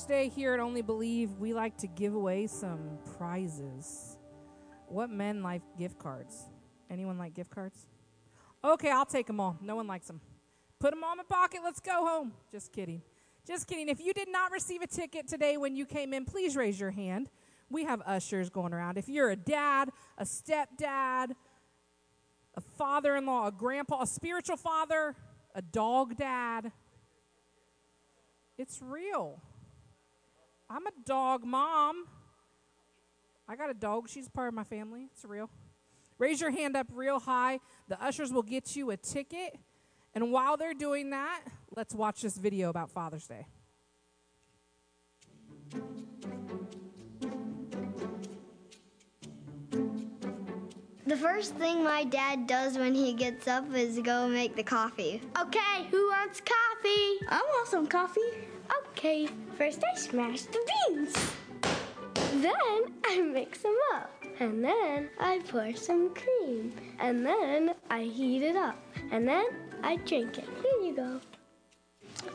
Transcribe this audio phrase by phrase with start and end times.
[0.00, 4.16] Day here at Only Believe, we like to give away some prizes.
[4.88, 6.46] What men like gift cards?
[6.90, 7.86] Anyone like gift cards?
[8.64, 9.58] Okay, I'll take them all.
[9.60, 10.22] No one likes them.
[10.78, 11.60] Put them all in my pocket.
[11.62, 12.32] Let's go home.
[12.50, 13.02] Just kidding.
[13.46, 13.90] Just kidding.
[13.90, 16.90] If you did not receive a ticket today when you came in, please raise your
[16.90, 17.28] hand.
[17.68, 18.96] We have ushers going around.
[18.96, 21.32] If you're a dad, a stepdad,
[22.54, 25.14] a father in law, a grandpa, a spiritual father,
[25.54, 26.72] a dog dad,
[28.56, 29.42] it's real.
[30.74, 32.06] I'm a dog mom.
[33.46, 34.08] I got a dog.
[34.08, 35.08] She's part of my family.
[35.12, 35.50] It's real.
[36.18, 37.60] Raise your hand up real high.
[37.88, 39.58] The ushers will get you a ticket.
[40.14, 41.42] And while they're doing that,
[41.76, 43.46] let's watch this video about Father's Day.
[51.04, 55.20] The first thing my dad does when he gets up is go make the coffee.
[55.38, 57.26] Okay, who wants coffee?
[57.28, 58.20] I want some coffee.
[58.88, 61.14] Okay, first I smash the beans.
[62.42, 64.10] Then I mix them up.
[64.40, 66.72] And then I pour some cream.
[66.98, 68.76] And then I heat it up.
[69.10, 69.46] And then
[69.82, 70.48] I drink it.
[70.62, 71.20] Here you go.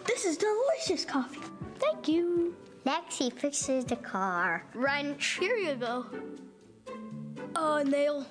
[0.06, 1.40] This is delicious coffee.
[1.80, 2.56] Thank you.
[2.86, 4.64] Next, he fixes the car.
[4.74, 5.38] Wrench.
[5.40, 6.06] Here you go.
[7.56, 8.26] Uh, nail.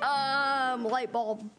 [0.00, 1.50] Um, light bulb.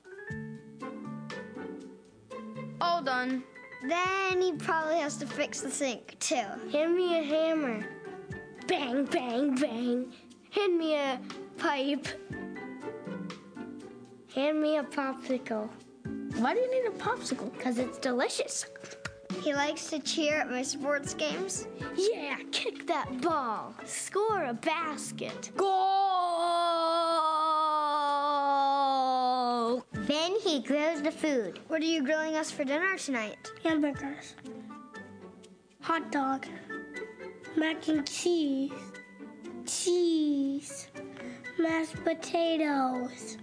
[2.80, 3.44] All done.
[3.84, 6.36] Then he probably has to fix the sink too.
[6.72, 7.86] Hand me a hammer.
[8.68, 10.14] Bang, bang, bang.
[10.52, 11.20] Hand me a
[11.58, 12.08] pipe.
[14.36, 15.70] Hand me a popsicle.
[16.38, 17.52] Why do you need a popsicle?
[17.54, 18.66] Because it's delicious.
[19.42, 21.68] He likes to cheer at my sports games.
[21.96, 23.74] Yeah, kick that ball.
[23.86, 25.52] Score a basket.
[25.58, 25.72] Goal!
[30.12, 31.62] Then he grills the food.
[31.70, 33.50] What are you grilling us for dinner tonight?
[33.64, 34.36] Hamburgers.
[35.80, 36.46] Hot dog.
[37.56, 38.74] Mac and cheese.
[39.66, 40.90] Cheese.
[41.58, 43.38] Mashed potatoes.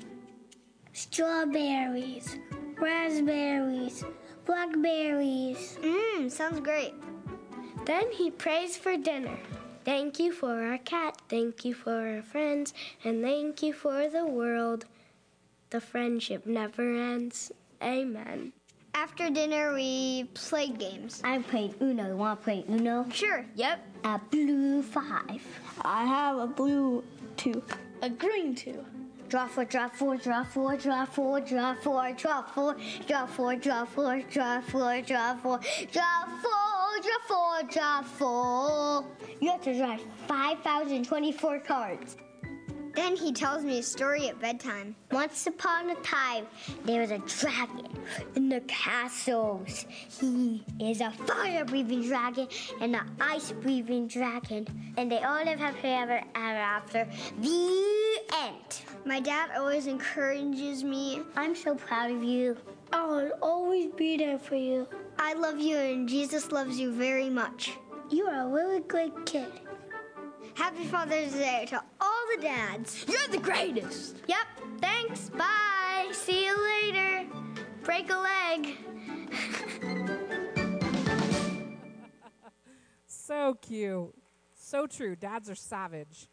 [0.92, 2.36] Strawberries.
[2.78, 4.04] Raspberries.
[4.44, 5.78] Blackberries.
[5.80, 6.92] Mmm, sounds great.
[7.86, 9.38] Then he prays for dinner.
[9.86, 12.74] Thank you for our cat, thank you for our friends,
[13.04, 14.84] and thank you for the world.
[15.70, 17.52] The friendship never ends.
[17.82, 18.52] Amen.
[18.94, 21.20] After dinner, we played games.
[21.22, 22.08] I played Uno.
[22.08, 23.06] You want to play Uno?
[23.12, 23.44] Sure.
[23.54, 23.78] Yep.
[24.04, 25.42] A blue five.
[25.82, 27.04] I have a blue
[27.36, 27.62] two.
[28.02, 28.84] A green two.
[29.28, 32.74] Draw four, draw four, draw four, draw four, draw four, draw four,
[33.06, 35.60] draw four, draw four, draw four, draw four,
[35.92, 36.58] draw four,
[37.02, 39.04] draw four, draw four.
[39.40, 42.16] You have to draw 5,024 cards.
[42.98, 44.96] Then he tells me a story at bedtime.
[45.12, 46.48] Once upon a time,
[46.84, 47.86] there was a dragon
[48.34, 49.86] in the castles.
[50.20, 52.48] He is a fire breathing dragon
[52.80, 54.66] and an ice breathing dragon.
[54.96, 57.06] And they all live happily ever after.
[57.40, 58.80] The end.
[59.04, 61.22] My dad always encourages me.
[61.36, 62.56] I'm so proud of you.
[62.92, 64.88] I'll always be there for you.
[65.20, 67.78] I love you and Jesus loves you very much.
[68.10, 69.52] You are a really good kid.
[70.58, 73.06] Happy Father's Day to all the dads.
[73.08, 74.16] You're the greatest.
[74.26, 74.38] Yep.
[74.80, 75.30] Thanks.
[75.30, 76.08] Bye.
[76.10, 77.26] See you later.
[77.84, 78.76] Break a leg.
[83.06, 84.14] So cute.
[84.54, 85.14] So true.
[85.14, 86.28] Dads are savage,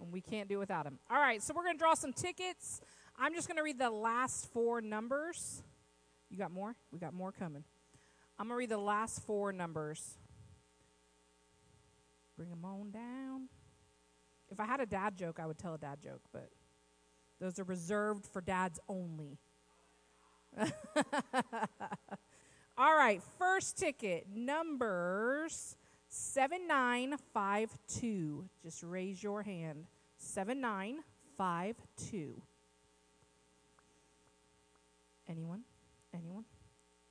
[0.00, 1.00] and we can't do without them.
[1.10, 2.80] All right, so we're going to draw some tickets.
[3.18, 5.64] I'm just going to read the last four numbers.
[6.30, 6.76] You got more?
[6.92, 7.64] We got more coming.
[8.38, 10.18] I'm going to read the last four numbers.
[12.36, 13.48] Bring them on down.
[14.50, 16.50] If I had a dad joke, I would tell a dad joke, but
[17.40, 19.38] those are reserved for dads only.
[22.78, 25.76] All right, first ticket, numbers
[26.08, 28.48] 7952.
[28.62, 29.84] Just raise your hand.
[30.18, 32.40] 7952.
[35.28, 35.62] Anyone?
[36.14, 36.44] Anyone?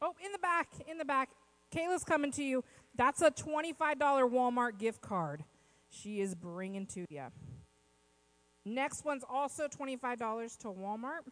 [0.01, 1.29] Oh, in the back, in the back.
[1.75, 2.63] Kayla's coming to you.
[2.95, 5.43] That's a $25 Walmart gift card
[5.89, 7.23] she is bringing to you.
[8.65, 11.25] Next one's also $25 to Walmart.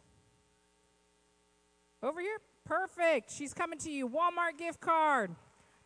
[2.03, 2.39] Over here?
[2.65, 3.33] Perfect.
[3.33, 4.09] She's coming to you.
[4.09, 5.35] Walmart gift card.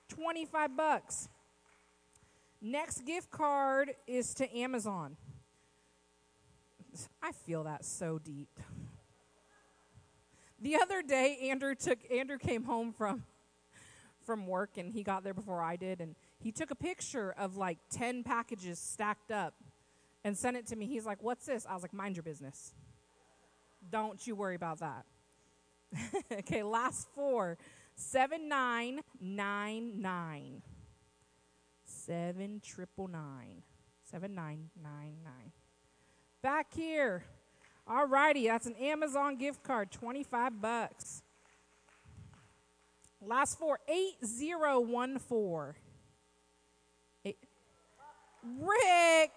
[0.09, 1.29] 25 bucks.
[2.61, 5.17] Next gift card is to Amazon.
[7.23, 8.61] I feel that so deep.
[10.61, 13.25] The other day Andrew took Andrew came home from
[14.25, 17.57] from work and he got there before I did and he took a picture of
[17.57, 19.55] like 10 packages stacked up
[20.25, 20.87] and sent it to me.
[20.87, 21.67] He's like, What's this?
[21.69, 22.73] I was like, Mind your business.
[23.91, 25.05] Don't you worry about that.
[26.33, 27.59] okay, last four
[27.97, 30.63] 7999.
[31.85, 33.63] 7 triple nine.
[34.11, 35.53] 7999.
[36.47, 37.25] Back here.
[37.89, 41.25] All righty, that's an Amazon gift card, 25 bucks.
[43.21, 45.75] Last four, 8014.
[47.25, 47.39] Eight.
[48.61, 49.33] Rick!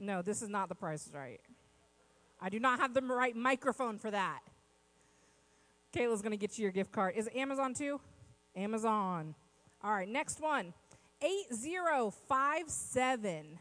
[0.00, 1.40] No, this is not the price right.
[2.40, 4.40] I do not have the right microphone for that.
[5.92, 7.14] Kayla's going to get you your gift card.
[7.14, 8.00] Is it Amazon too?
[8.56, 9.36] Amazon.
[9.84, 10.72] All right, next one
[11.20, 13.58] 8057.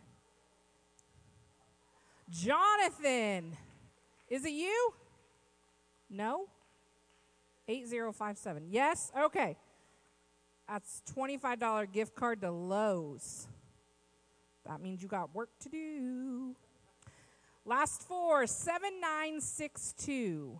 [2.30, 3.58] Jonathan.
[4.30, 4.94] Is it you?
[6.10, 6.46] No?
[7.68, 8.68] 8057.
[8.70, 9.12] Yes?
[9.18, 9.58] Okay.
[10.68, 13.48] That's $25 gift card to Lowe's.
[14.66, 16.56] That means you got work to do.
[17.66, 20.58] Last four 7962.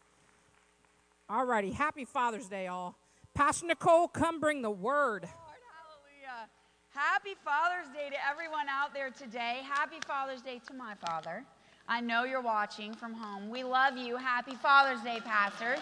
[1.28, 2.96] All righty, happy Father's Day, all.
[3.34, 5.24] Pastor Nicole, come bring the word.
[5.24, 6.48] Lord, hallelujah.
[6.90, 9.62] Happy Father's Day to everyone out there today.
[9.68, 11.44] Happy Father's Day to my father.
[11.88, 13.50] I know you're watching from home.
[13.50, 14.16] We love you.
[14.16, 15.76] Happy Father's Day, Pastor.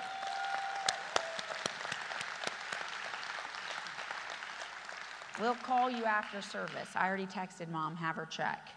[5.42, 6.88] We'll call you after service.
[6.95, 8.69] I already texted mom, have her check.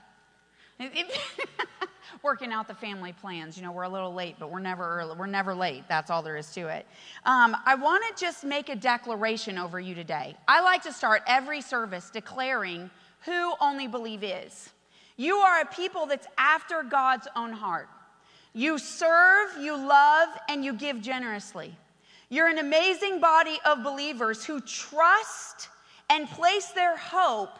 [2.23, 3.57] Working out the family plans.
[3.57, 5.17] You know, we're a little late, but we're never early.
[5.17, 5.85] We're never late.
[5.89, 6.87] That's all there is to it.
[7.25, 10.37] Um, I want to just make a declaration over you today.
[10.47, 12.91] I like to start every service declaring
[13.25, 14.71] who Only Believe is.
[15.17, 17.89] You are a people that's after God's own heart.
[18.53, 21.77] You serve, you love, and you give generously.
[22.31, 25.69] You're an amazing body of believers who trust
[26.09, 27.59] and place their hope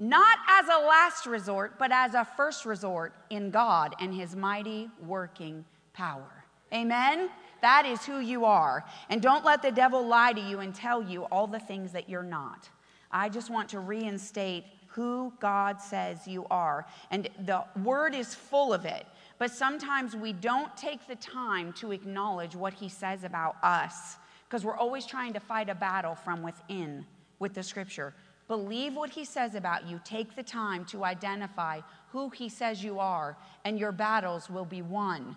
[0.00, 4.88] not as a last resort, but as a first resort in God and His mighty
[5.06, 6.44] working power.
[6.72, 7.28] Amen?
[7.60, 8.84] That is who you are.
[9.10, 12.08] And don't let the devil lie to you and tell you all the things that
[12.08, 12.70] you're not.
[13.12, 16.86] I just want to reinstate who God says you are.
[17.10, 19.06] And the word is full of it.
[19.38, 24.16] But sometimes we don't take the time to acknowledge what he says about us
[24.48, 27.04] because we're always trying to fight a battle from within
[27.38, 28.14] with the scripture.
[28.50, 30.00] Believe what he says about you.
[30.04, 34.82] Take the time to identify who he says you are, and your battles will be
[34.82, 35.36] won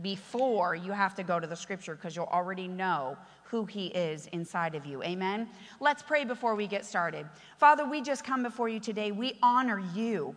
[0.00, 4.28] before you have to go to the scripture because you'll already know who he is
[4.28, 5.02] inside of you.
[5.02, 5.46] Amen.
[5.78, 7.26] Let's pray before we get started.
[7.58, 9.12] Father, we just come before you today.
[9.12, 10.34] We honor you,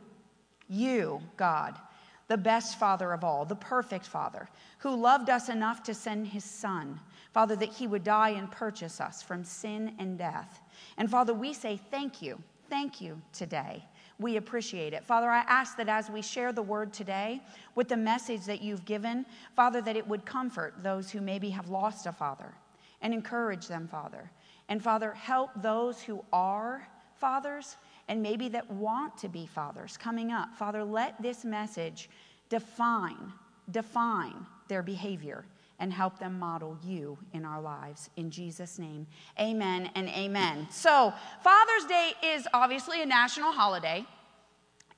[0.68, 1.80] you, God,
[2.28, 6.44] the best Father of all, the perfect Father, who loved us enough to send his
[6.44, 7.00] Son,
[7.36, 10.62] Father, that he would die and purchase us from sin and death.
[10.96, 13.84] And Father, we say thank you, thank you today.
[14.20, 15.04] We appreciate it.
[15.04, 17.42] Father, I ask that as we share the word today
[17.76, 21.68] with the message that you've given, Father, that it would comfort those who maybe have
[21.68, 22.54] lost a father
[23.02, 24.32] and encourage them, Father.
[24.70, 26.88] And Father, help those who are
[27.18, 27.76] fathers
[28.08, 30.56] and maybe that want to be fathers coming up.
[30.56, 32.10] Father, let this message
[32.48, 33.34] define,
[33.72, 35.44] define their behavior
[35.80, 38.10] and help them model you in our lives.
[38.16, 39.08] In Jesus' name,
[39.40, 40.68] amen and amen.
[40.72, 41.14] So,
[41.44, 44.06] Father's Day is obviously a national holiday.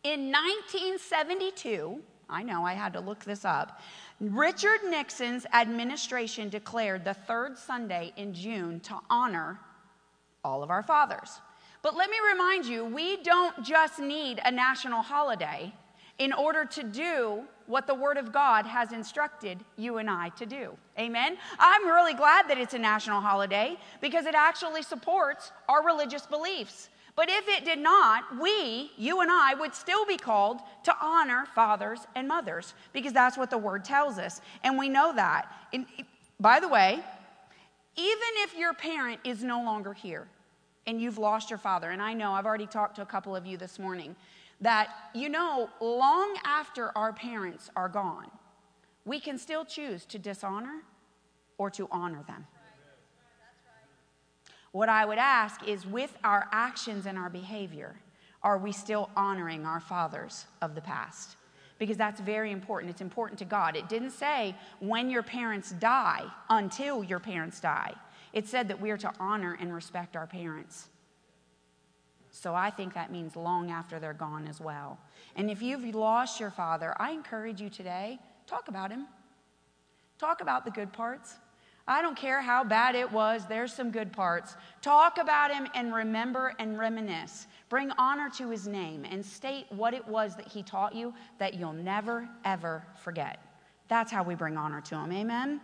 [0.04, 3.82] In 1972, I know I had to look this up,
[4.20, 9.60] Richard Nixon's administration declared the third Sunday in June to honor
[10.44, 11.40] all of our fathers.
[11.82, 15.74] But let me remind you, we don't just need a national holiday
[16.20, 20.46] in order to do what the Word of God has instructed you and I to
[20.46, 20.76] do.
[20.98, 21.38] Amen?
[21.60, 26.90] I'm really glad that it's a national holiday because it actually supports our religious beliefs.
[27.16, 31.46] But if it did not, we, you and I, would still be called to honor
[31.56, 34.40] fathers and mothers because that's what the Word tells us.
[34.64, 35.52] And we know that.
[35.74, 35.86] And
[36.40, 37.00] by the way,
[37.96, 40.28] even if your parent is no longer here
[40.86, 43.46] and you've lost your father, and I know I've already talked to a couple of
[43.46, 44.16] you this morning
[44.62, 48.30] that, you know, long after our parents are gone,
[49.06, 50.84] we can still choose to dishonor
[51.58, 52.46] or to honor them.
[54.72, 57.96] What I would ask is with our actions and our behavior,
[58.44, 61.36] are we still honoring our fathers of the past?
[61.80, 62.92] Because that's very important.
[62.92, 63.76] It's important to God.
[63.76, 67.94] It didn't say when your parents die until your parents die,
[68.34, 70.90] it said that we are to honor and respect our parents.
[72.38, 75.00] So I think that means long after they're gone as well.
[75.36, 79.08] And if you've lost your father, I encourage you today talk about him.
[80.20, 81.38] Talk about the good parts.
[81.88, 84.56] I don't care how bad it was, there's some good parts.
[84.82, 87.48] Talk about him and remember and reminisce.
[87.70, 91.56] Bring honor to his name and state what it was that he taught you that
[91.56, 93.42] you'll never, ever forget.
[93.88, 95.12] That's how we bring honor to him.
[95.12, 95.62] Amen?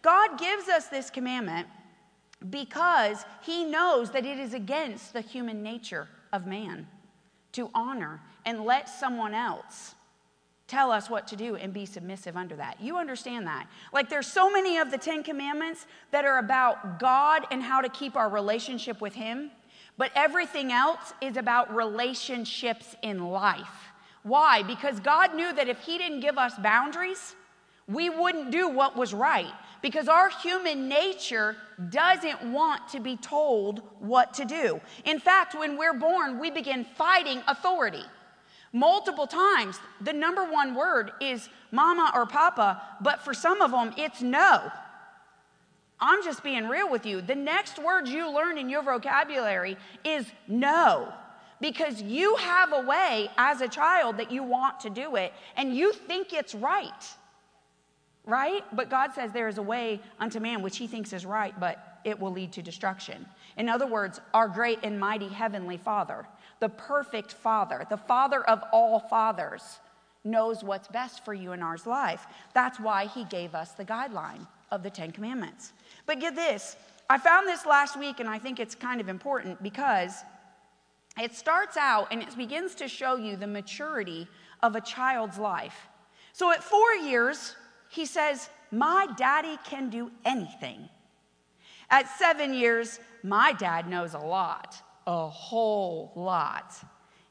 [0.00, 1.66] God gives us this commandment
[2.50, 6.86] because he knows that it is against the human nature of man
[7.52, 9.94] to honor and let someone else
[10.68, 12.80] tell us what to do and be submissive under that.
[12.80, 13.66] You understand that.
[13.92, 17.88] Like there's so many of the 10 commandments that are about God and how to
[17.88, 19.50] keep our relationship with him,
[19.96, 23.88] but everything else is about relationships in life.
[24.22, 24.62] Why?
[24.62, 27.34] Because God knew that if he didn't give us boundaries,
[27.88, 29.52] we wouldn't do what was right
[29.82, 31.56] because our human nature
[31.90, 34.80] doesn't want to be told what to do.
[35.04, 38.04] In fact, when we're born, we begin fighting authority.
[38.72, 43.94] Multiple times, the number one word is mama or papa, but for some of them,
[43.96, 44.70] it's no.
[46.00, 47.20] I'm just being real with you.
[47.20, 51.12] The next word you learn in your vocabulary is no
[51.60, 55.74] because you have a way as a child that you want to do it and
[55.74, 57.16] you think it's right
[58.28, 58.62] right?
[58.72, 62.00] But God says there is a way unto man which he thinks is right, but
[62.04, 63.26] it will lead to destruction.
[63.56, 66.26] In other words, our great and mighty heavenly Father,
[66.60, 69.80] the perfect Father, the Father of all fathers,
[70.24, 72.26] knows what's best for you in our life.
[72.52, 75.72] That's why he gave us the guideline of the Ten Commandments.
[76.06, 76.76] But get this
[77.10, 80.12] I found this last week, and I think it's kind of important because
[81.18, 84.28] it starts out and it begins to show you the maturity
[84.62, 85.88] of a child's life.
[86.34, 87.56] So at four years,
[87.88, 90.88] he says, My daddy can do anything.
[91.90, 96.74] At seven years, my dad knows a lot, a whole lot.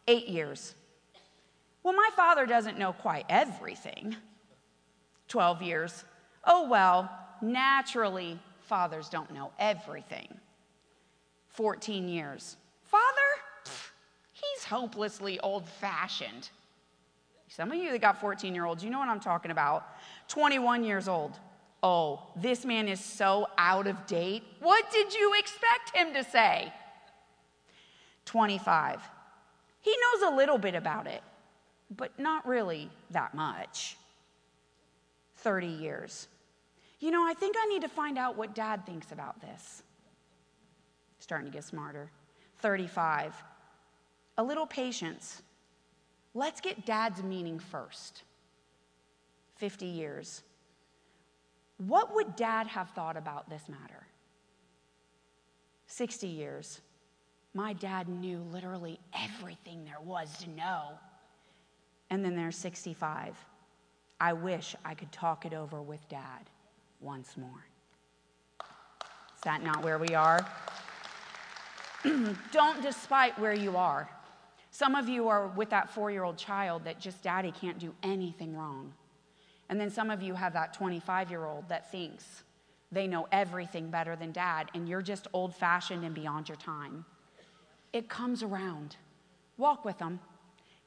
[0.08, 0.74] Eight years.
[1.84, 4.16] Well, my father doesn't know quite everything.
[5.28, 6.06] 12 years.
[6.46, 7.10] Oh, well,
[7.42, 10.28] naturally, fathers don't know everything.
[11.50, 12.58] 14 years.
[12.84, 13.04] Father?
[14.32, 16.50] He's hopelessly old fashioned.
[17.48, 19.86] Some of you that got 14 year olds, you know what I'm talking about.
[20.28, 21.40] 21 years old.
[21.82, 24.44] Oh, this man is so out of date.
[24.60, 26.74] What did you expect him to say?
[28.26, 29.02] 25.
[29.82, 31.22] He knows a little bit about it,
[31.96, 33.96] but not really that much.
[35.38, 36.28] 30 years.
[37.00, 39.84] You know, I think I need to find out what dad thinks about this.
[41.20, 42.10] Starting to get smarter.
[42.60, 43.34] 35.
[44.40, 45.42] A little patience.
[46.38, 48.22] Let's get dad's meaning first.
[49.56, 50.44] 50 years.
[51.80, 54.06] What would dad have thought about this matter?
[55.88, 56.82] 60 years.
[57.56, 60.92] My dad knew literally everything there was to know.
[62.12, 63.36] And then there's 65.
[64.22, 66.52] I wish I could talk it over with dad
[67.02, 67.66] once more.
[68.62, 70.48] Is that not where we are?
[72.52, 74.08] Don't despite where you are.
[74.78, 77.96] Some of you are with that four year old child that just daddy can't do
[78.04, 78.94] anything wrong.
[79.70, 82.44] And then some of you have that 25 year old that thinks
[82.92, 87.06] they know everything better than dad, and you're just old fashioned and beyond your time.
[87.92, 88.98] It comes around.
[89.58, 90.20] Walk with them,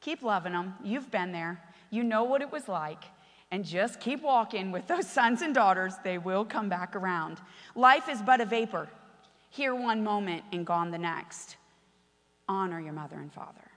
[0.01, 0.75] keep loving them.
[0.85, 3.03] You've been there, you know what it was like.
[3.51, 5.95] and just keep walking with those sons and daughters.
[6.05, 7.39] They will come back around.
[7.75, 8.89] Life is but a vapor,
[9.51, 11.57] here one moment and gone the next.
[12.49, 13.70] Honor your mother and father.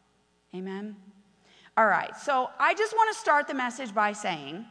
[0.56, 0.96] Amen.
[1.76, 4.66] All right, so I just want to start the message by saying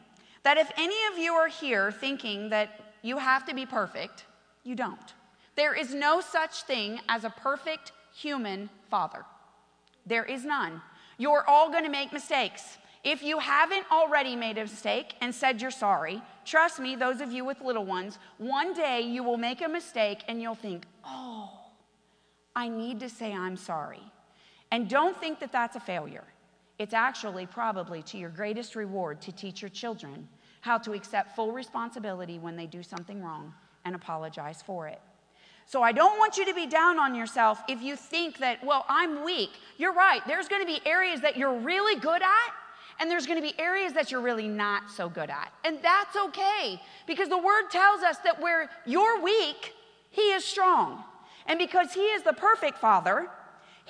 [0.45, 4.25] that if any of you are here thinking that you have to be perfect,
[4.63, 5.15] you don't.
[5.57, 9.25] There is no such thing as a perfect human father.
[10.07, 10.81] There is none.
[11.19, 12.79] You're all going to make mistakes.
[13.05, 17.33] If you haven't already made a mistake and said you're sorry, trust me, those of
[17.33, 21.51] you with little ones, one day you will make a mistake and you'll think, oh,
[22.55, 24.03] I need to say I'm sorry.
[24.73, 26.25] And don't think that that's a failure.
[26.79, 30.27] It's actually probably to your greatest reward to teach your children
[30.63, 33.53] how to accept full responsibility when they do something wrong
[33.85, 35.01] and apologize for it.
[35.67, 38.87] So I don't want you to be down on yourself if you think that, well,
[38.89, 39.51] I'm weak.
[39.77, 40.23] You're right.
[40.27, 42.53] There's going to be areas that you're really good at,
[42.99, 45.53] and there's going to be areas that you're really not so good at.
[45.65, 49.75] And that's okay because the word tells us that where you're weak,
[50.11, 51.05] he is strong.
[51.47, 53.29] And because he is the perfect father,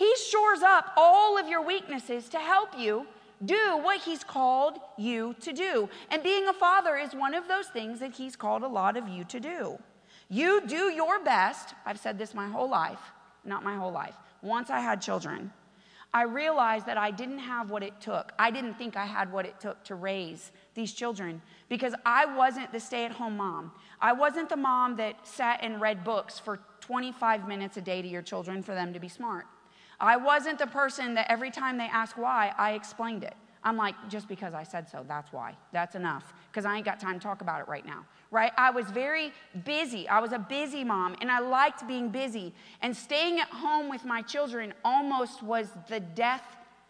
[0.03, 3.07] he shores up all of your weaknesses to help you
[3.45, 5.89] do what he's called you to do.
[6.11, 9.09] And being a father is one of those things that he's called a lot of
[9.09, 9.79] you to do.
[10.29, 11.75] You do your best.
[11.87, 12.99] I've said this my whole life,
[13.45, 14.17] not my whole life.
[14.43, 15.53] Once I had children,
[16.13, 18.33] I realized that I didn't have what it took.
[18.41, 22.73] I didn't think I had what it took to raise these children because I wasn't
[22.73, 23.71] the stay at home mom.
[24.01, 28.09] I wasn't the mom that sat and read books for 25 minutes a day to
[28.09, 29.47] your children for them to be smart.
[30.03, 33.35] I wasn't the person that every time they ask why, I explained it.
[33.63, 35.55] I'm like, just because I said so, that's why.
[35.73, 36.35] That's enough.
[36.51, 38.51] Because I ain't got time to talk about it right now, right?
[38.59, 39.33] I was very
[39.65, 40.09] busy.
[40.09, 42.53] I was a busy mom, and I liked being busy.
[42.83, 46.43] And staying at home with my children almost was the death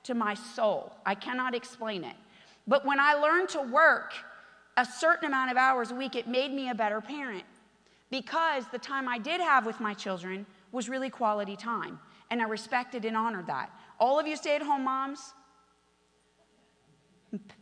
[0.05, 0.95] to my soul.
[1.05, 2.17] I cannot explain it.
[2.67, 4.15] But when I learned to work
[4.79, 7.45] a certain amount of hours a week, it made me a better parent
[8.11, 12.01] because the time I did have with my children was really quality time.
[12.31, 13.71] And I respected and honored that.
[14.01, 15.35] All of you stay at home moms,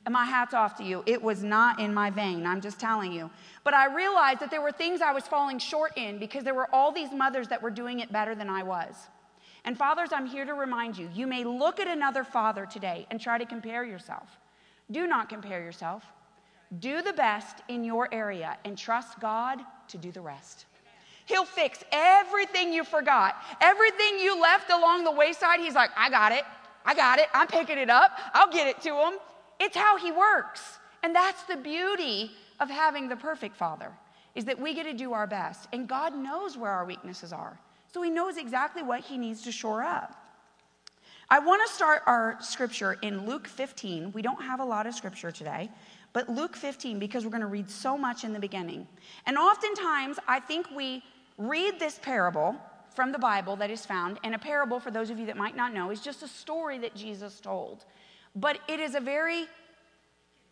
[0.08, 1.02] my hat's off to you.
[1.06, 3.30] It was not in my vein, I'm just telling you.
[3.62, 6.72] But I realized that there were things I was falling short in because there were
[6.74, 8.96] all these mothers that were doing it better than I was.
[9.64, 13.20] And fathers, I'm here to remind you you may look at another father today and
[13.20, 14.38] try to compare yourself.
[14.90, 16.02] Do not compare yourself.
[16.78, 20.66] Do the best in your area and trust God to do the rest.
[21.30, 25.60] He'll fix everything you forgot, everything you left along the wayside.
[25.60, 26.42] He's like, I got it.
[26.84, 27.26] I got it.
[27.32, 28.10] I'm picking it up.
[28.34, 29.12] I'll get it to him.
[29.60, 30.78] It's how he works.
[31.04, 33.92] And that's the beauty of having the perfect father
[34.34, 37.58] is that we get to do our best and God knows where our weaknesses are.
[37.92, 40.16] So he knows exactly what he needs to shore up.
[41.28, 44.10] I want to start our scripture in Luke 15.
[44.12, 45.70] We don't have a lot of scripture today,
[46.12, 48.88] but Luke 15 because we're going to read so much in the beginning.
[49.26, 51.04] And oftentimes I think we
[51.40, 52.54] read this parable
[52.94, 55.56] from the Bible that is found, and a parable, for those of you that might
[55.56, 57.84] not know, is just a story that Jesus told.
[58.36, 59.46] But it is a very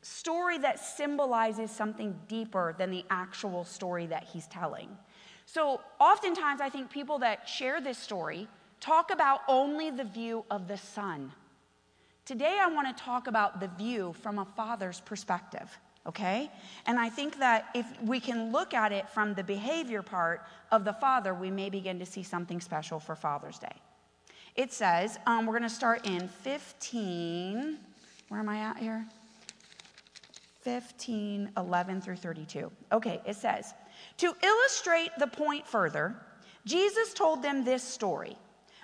[0.03, 4.89] story that symbolizes something deeper than the actual story that he's telling.
[5.47, 8.49] So, oftentimes, I think people that share this story
[8.81, 11.33] talk about only the view of the son.
[12.25, 16.51] Today, I want to talk about the view from a father's perspective, okay?
[16.87, 20.43] And I think that if we can look at it from the behavior part
[20.73, 23.77] of the father, we may begin to see something special for Father's Day.
[24.57, 27.79] It says, um, we're going to start in 15.
[28.29, 29.07] Where am I at here?
[30.63, 32.71] 15, 11 through 32.
[32.93, 33.75] Okay, it says,
[34.19, 36.17] To illustrate the point further,
[36.65, 38.37] Jesus told them this story.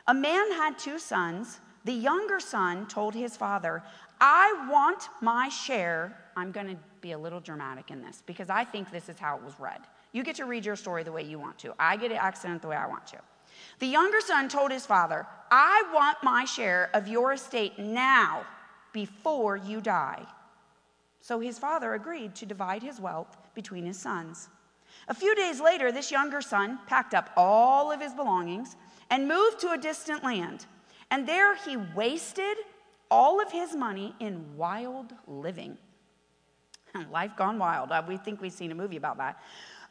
[0.07, 1.61] A man had two sons.
[1.85, 3.83] The younger son told his father,
[4.21, 6.17] I want my share.
[6.37, 9.37] I'm going to be a little dramatic in this because I think this is how
[9.37, 9.81] it was read.
[10.13, 11.75] You get to read your story the way you want to.
[11.79, 13.19] I get to accent the way I want to.
[13.79, 18.45] The younger son told his father, I want my share of your estate now
[18.93, 20.25] before you die.
[21.21, 24.49] So his father agreed to divide his wealth between his sons.
[25.09, 28.77] A few days later, this younger son packed up all of his belongings
[29.11, 30.67] and moved to a distant land.
[31.11, 32.57] And there he wasted
[33.11, 35.79] all of his money in wild living.
[37.11, 37.93] Life gone wild.
[37.93, 39.41] Uh, we think we've seen a movie about that.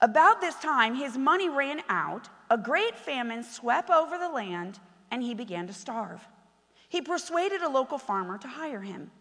[0.02, 4.80] About this time, his money ran out, a great famine swept over the land,
[5.12, 6.28] and he began to starve.
[6.90, 9.12] He persuaded a local farmer to hire him.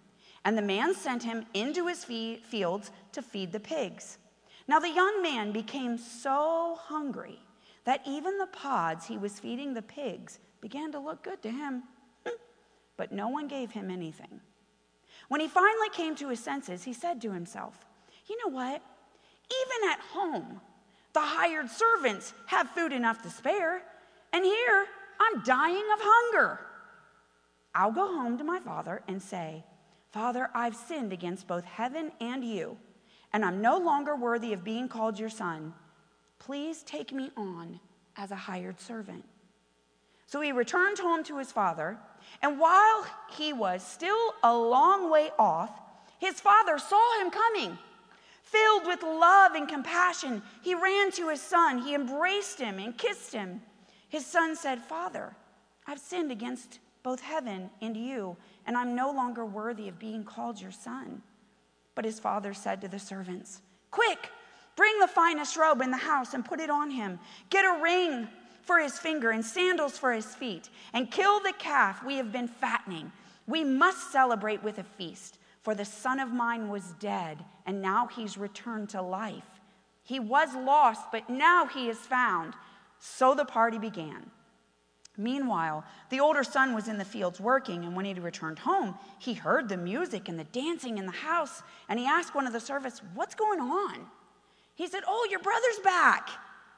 [0.44, 4.18] And the man sent him into his fields to feed the pigs.
[4.66, 7.38] Now the young man became so hungry
[7.84, 11.84] that even the pods he was feeding the pigs began to look good to him.
[12.96, 14.40] But no one gave him anything.
[15.28, 17.86] When he finally came to his senses, he said to himself,
[18.26, 18.82] You know what?
[18.82, 20.60] Even at home,
[21.12, 23.82] the hired servants have food enough to spare,
[24.32, 24.86] and here
[25.20, 26.60] I'm dying of hunger.
[27.74, 29.64] I'll go home to my father and say,
[30.10, 32.76] Father, I've sinned against both heaven and you,
[33.32, 35.72] and I'm no longer worthy of being called your son.
[36.38, 37.80] Please take me on
[38.16, 39.24] as a hired servant.
[40.32, 41.98] So he returned home to his father,
[42.40, 43.04] and while
[43.36, 45.78] he was still a long way off,
[46.20, 47.76] his father saw him coming.
[48.42, 51.80] Filled with love and compassion, he ran to his son.
[51.80, 53.60] He embraced him and kissed him.
[54.08, 55.36] His son said, Father,
[55.86, 58.34] I've sinned against both heaven and you,
[58.66, 61.20] and I'm no longer worthy of being called your son.
[61.94, 64.30] But his father said to the servants, Quick,
[64.76, 67.18] bring the finest robe in the house and put it on him.
[67.50, 68.28] Get a ring
[68.62, 72.48] for his finger and sandals for his feet, and kill the calf we have been
[72.48, 73.12] fattening.
[73.46, 78.06] We must celebrate with a feast, for the son of mine was dead, and now
[78.06, 79.60] he's returned to life.
[80.04, 82.54] He was lost, but now he is found.
[82.98, 84.30] So the party began.
[85.16, 89.34] Meanwhile, the older son was in the fields working, and when he returned home, he
[89.34, 92.60] heard the music and the dancing in the house, and he asked one of the
[92.60, 94.06] servants, What's going on?
[94.74, 96.30] He said, Oh, your brother's back,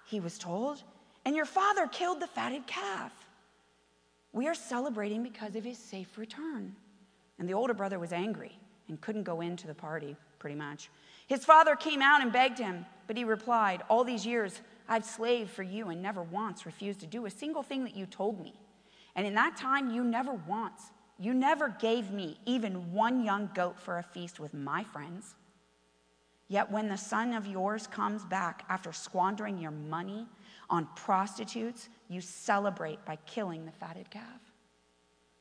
[0.06, 0.82] he was told
[1.24, 3.12] and your father killed the fatted calf.
[4.32, 6.74] We are celebrating because of his safe return.
[7.38, 8.58] And the older brother was angry
[8.88, 10.90] and couldn't go into the party, pretty much.
[11.26, 15.50] His father came out and begged him, but he replied, All these years I've slaved
[15.50, 18.54] for you and never once refused to do a single thing that you told me.
[19.16, 23.78] And in that time, you never once, you never gave me even one young goat
[23.78, 25.34] for a feast with my friends.
[26.48, 30.26] Yet when the son of yours comes back after squandering your money
[30.70, 34.40] on prostitutes, you celebrate by killing the fatted calf.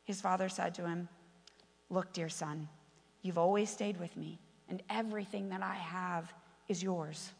[0.04, 1.08] His father said to him,
[1.90, 2.68] Look, dear son,
[3.22, 6.34] you've always stayed with me, and everything that I have
[6.68, 7.32] is yours.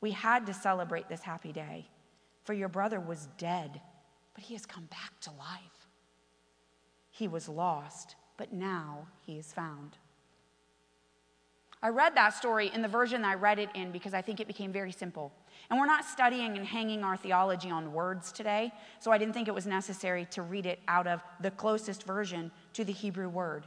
[0.00, 1.88] We had to celebrate this happy day,
[2.44, 3.80] for your brother was dead,
[4.34, 5.88] but he has come back to life.
[7.10, 9.96] He was lost, but now he is found.
[11.82, 14.40] I read that story in the version that I read it in because I think
[14.40, 15.32] it became very simple.
[15.70, 19.48] And we're not studying and hanging our theology on words today, so I didn't think
[19.48, 23.66] it was necessary to read it out of the closest version to the Hebrew word.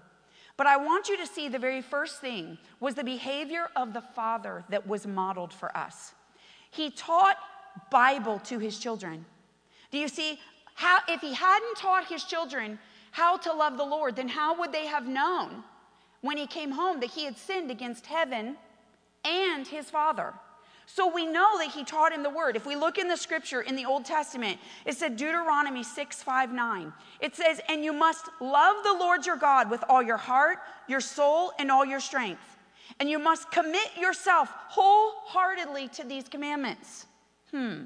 [0.57, 4.01] But I want you to see the very first thing was the behavior of the
[4.01, 6.13] father that was modeled for us.
[6.71, 7.37] He taught
[7.91, 9.25] Bible to his children.
[9.91, 10.39] Do you see
[10.75, 12.79] how if he hadn't taught his children
[13.11, 15.63] how to love the Lord, then how would they have known
[16.21, 18.55] when he came home that he had sinned against heaven
[19.25, 20.33] and his father?
[20.93, 22.57] So we know that he taught him the word.
[22.57, 26.51] If we look in the scripture in the Old Testament, it said Deuteronomy 6 5
[26.51, 26.93] 9.
[27.21, 30.57] It says, And you must love the Lord your God with all your heart,
[30.89, 32.57] your soul, and all your strength.
[32.99, 37.05] And you must commit yourself wholeheartedly to these commandments.
[37.51, 37.83] Hmm.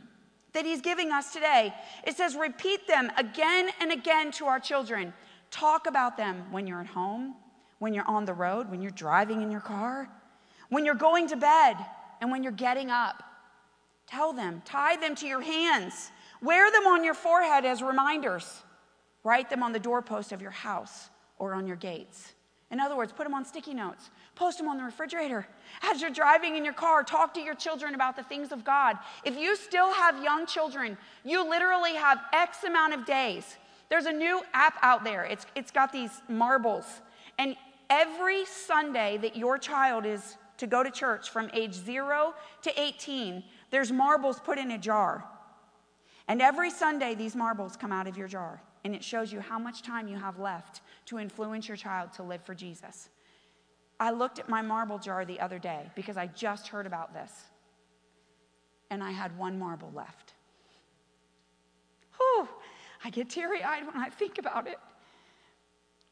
[0.54, 1.76] That he's giving us today.
[2.08, 5.14] It says, repeat them again and again to our children.
[5.52, 7.36] Talk about them when you're at home,
[7.78, 10.10] when you're on the road, when you're driving in your car,
[10.70, 11.76] when you're going to bed,
[12.26, 13.22] and when you're getting up.
[14.08, 16.10] Tell them, tie them to your hands,
[16.42, 18.64] wear them on your forehead as reminders,
[19.24, 22.34] write them on the doorpost of your house or on your gates.
[22.72, 25.46] In other words, put them on sticky notes, post them on the refrigerator.
[25.84, 28.98] As you're driving in your car, talk to your children about the things of God.
[29.24, 33.58] If you still have young children, you literally have X amount of days.
[33.90, 36.86] There's a new app out there, it's, it's got these marbles.
[37.38, 37.56] And
[37.88, 43.44] every Sunday that your child is to go to church from age zero to 18,
[43.72, 45.26] there's marbles put in a jar.
[46.28, 49.60] And every Sunday, these marbles come out of your jar, and it shows you how
[49.60, 53.10] much time you have left to influence your child to live for Jesus.
[54.00, 57.32] I looked at my marble jar the other day because I just heard about this,
[58.90, 60.34] and I had one marble left.
[62.18, 62.48] Whew,
[63.04, 64.80] I get teary eyed when I think about it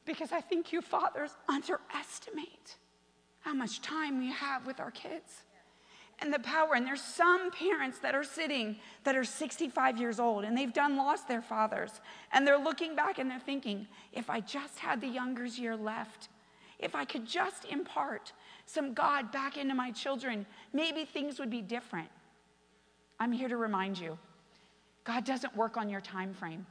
[0.06, 2.78] because I think you fathers underestimate
[3.44, 5.44] how much time we have with our kids
[6.20, 6.76] and the power.
[6.76, 10.96] And there's some parents that are sitting that are 65 years old and they've done
[10.96, 11.92] lost their fathers.
[12.32, 16.30] And they're looking back and they're thinking, if I just had the younger's year left,
[16.80, 18.32] if I could just impart
[18.66, 22.10] some God back into my children, maybe things would be different.
[23.20, 24.18] I'm here to remind you
[25.04, 26.66] God doesn't work on your time frame,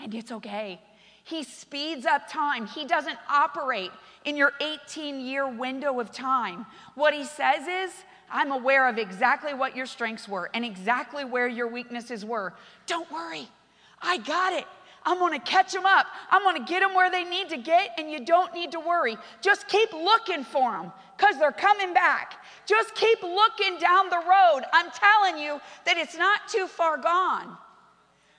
[0.00, 0.80] and it's okay.
[1.24, 2.66] He speeds up time.
[2.66, 3.90] He doesn't operate
[4.24, 6.66] in your 18 year window of time.
[6.94, 7.94] What he says is,
[8.30, 12.54] I'm aware of exactly what your strengths were and exactly where your weaknesses were.
[12.86, 13.48] Don't worry,
[14.00, 14.66] I got it.
[15.02, 16.06] I'm gonna catch them up.
[16.30, 19.16] I'm gonna get them where they need to get, and you don't need to worry.
[19.40, 20.92] Just keep looking for them.
[21.16, 22.42] because they're coming back.
[22.64, 24.62] Just keep looking down the road.
[24.72, 27.58] I'm telling you that it's not too far gone.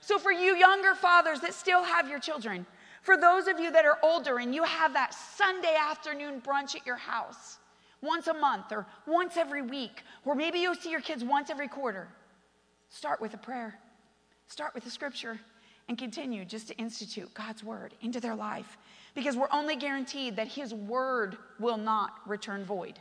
[0.02, 2.66] So, for you younger fathers that still have your children,
[3.02, 6.84] for those of you that are older and you have that Sunday afternoon brunch at
[6.84, 7.58] your house
[8.02, 11.68] once a month or once every week, or maybe you see your kids once every
[11.68, 12.08] quarter,
[12.88, 13.78] start with a prayer,
[14.48, 15.38] start with a scripture,
[15.88, 18.76] and continue just to institute God's word into their life
[19.14, 22.98] because we're only guaranteed that His word will not return void.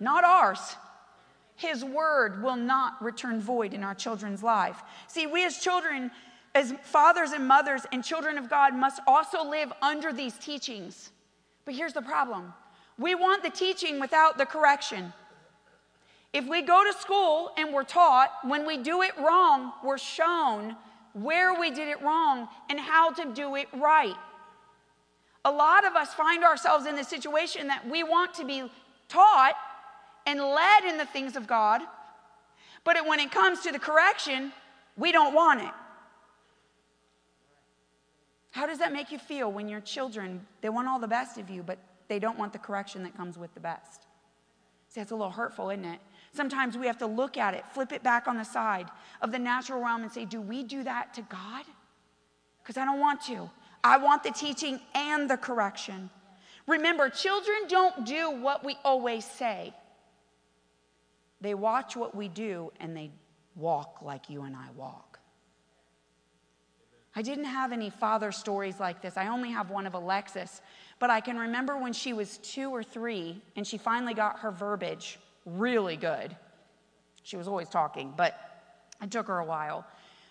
[0.00, 0.76] Not ours.
[1.54, 4.82] His word will not return void in our children's life.
[5.06, 6.10] See, we as children,
[6.54, 11.10] as fathers and mothers and children of God, must also live under these teachings.
[11.64, 12.52] But here's the problem
[12.98, 15.12] we want the teaching without the correction.
[16.32, 20.76] If we go to school and we're taught, when we do it wrong, we're shown
[21.12, 24.14] where we did it wrong and how to do it right.
[25.44, 28.70] A lot of us find ourselves in the situation that we want to be
[29.08, 29.54] taught
[30.24, 31.82] and led in the things of God,
[32.84, 34.52] but when it comes to the correction,
[34.96, 35.70] we don't want it.
[38.52, 41.50] How does that make you feel when your children, they want all the best of
[41.50, 44.06] you, but they don't want the correction that comes with the best?
[44.88, 46.00] See, that's a little hurtful, isn't it?
[46.34, 48.88] Sometimes we have to look at it, flip it back on the side
[49.22, 51.64] of the natural realm and say, Do we do that to God?
[52.62, 53.50] Because I don't want to.
[53.82, 56.10] I want the teaching and the correction.
[56.66, 59.72] Remember, children don't do what we always say,
[61.40, 63.10] they watch what we do and they
[63.56, 65.11] walk like you and I walk.
[67.14, 69.16] I didn't have any father stories like this.
[69.16, 70.62] I only have one of Alexis.
[70.98, 74.50] But I can remember when she was two or three and she finally got her
[74.50, 76.34] verbiage really good.
[77.22, 78.38] She was always talking, but
[79.02, 79.86] it took her a while.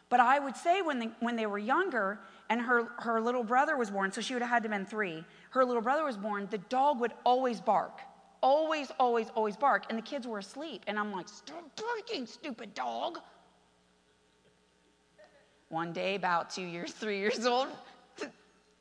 [0.09, 3.77] But I would say when they, when they were younger, and her, her little brother
[3.77, 5.23] was born, so she would have had to have been three.
[5.51, 8.01] Her little brother was born, the dog would always bark.
[8.43, 9.85] Always, always, always bark.
[9.87, 10.83] And the kids were asleep.
[10.87, 13.19] And I'm like, stop barking, stupid dog.
[15.71, 17.69] One day, about two years, three years old,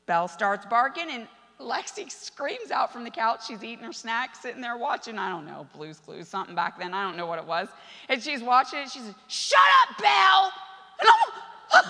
[0.07, 1.25] Belle starts barking, and
[1.57, 3.47] Lexi screams out from the couch.
[3.47, 6.93] She's eating her snack, sitting there watching, I don't know, Blue's Clues, something back then.
[6.93, 7.69] I don't know what it was.
[8.09, 8.89] And she's watching it.
[8.89, 10.51] She says, Shut up, Belle.
[10.99, 11.83] And I'm,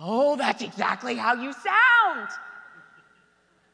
[0.00, 2.28] Oh, that's exactly how you sound.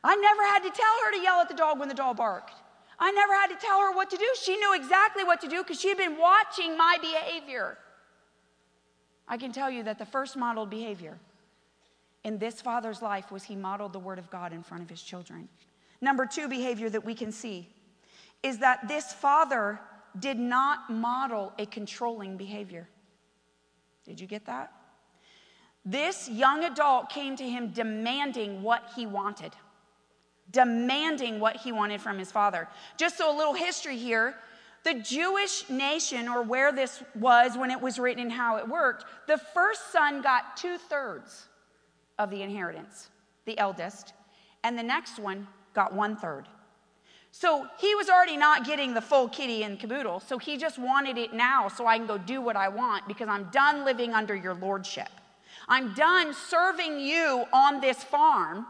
[0.03, 2.53] I never had to tell her to yell at the dog when the dog barked.
[2.99, 4.27] I never had to tell her what to do.
[4.43, 7.79] She knew exactly what to do because she had been watching my behavior.
[9.27, 11.19] I can tell you that the first modeled behavior
[12.25, 15.03] in this father's life was he modeled the word of God in front of his
[15.03, 15.49] children.
[16.01, 17.69] Number two behavior that we can see
[18.43, 19.81] is that this father
[20.19, 22.89] did not model a controlling behavior.
[24.05, 24.73] Did you get that?
[25.85, 29.53] This young adult came to him demanding what he wanted,
[30.51, 32.69] demanding what he wanted from his father.
[32.97, 34.35] Just so a little history here
[34.85, 39.07] the Jewish nation, or where this was when it was written and how it worked,
[39.27, 41.47] the first son got two thirds
[42.19, 43.09] of the inheritance,
[43.47, 44.13] the eldest,
[44.63, 46.47] and the next one got one third.
[47.31, 51.19] So he was already not getting the full kitty and caboodle, so he just wanted
[51.19, 54.37] it now so I can go do what I want because I'm done living under
[54.37, 55.09] your lordship.
[55.67, 58.67] I'm done serving you on this farm,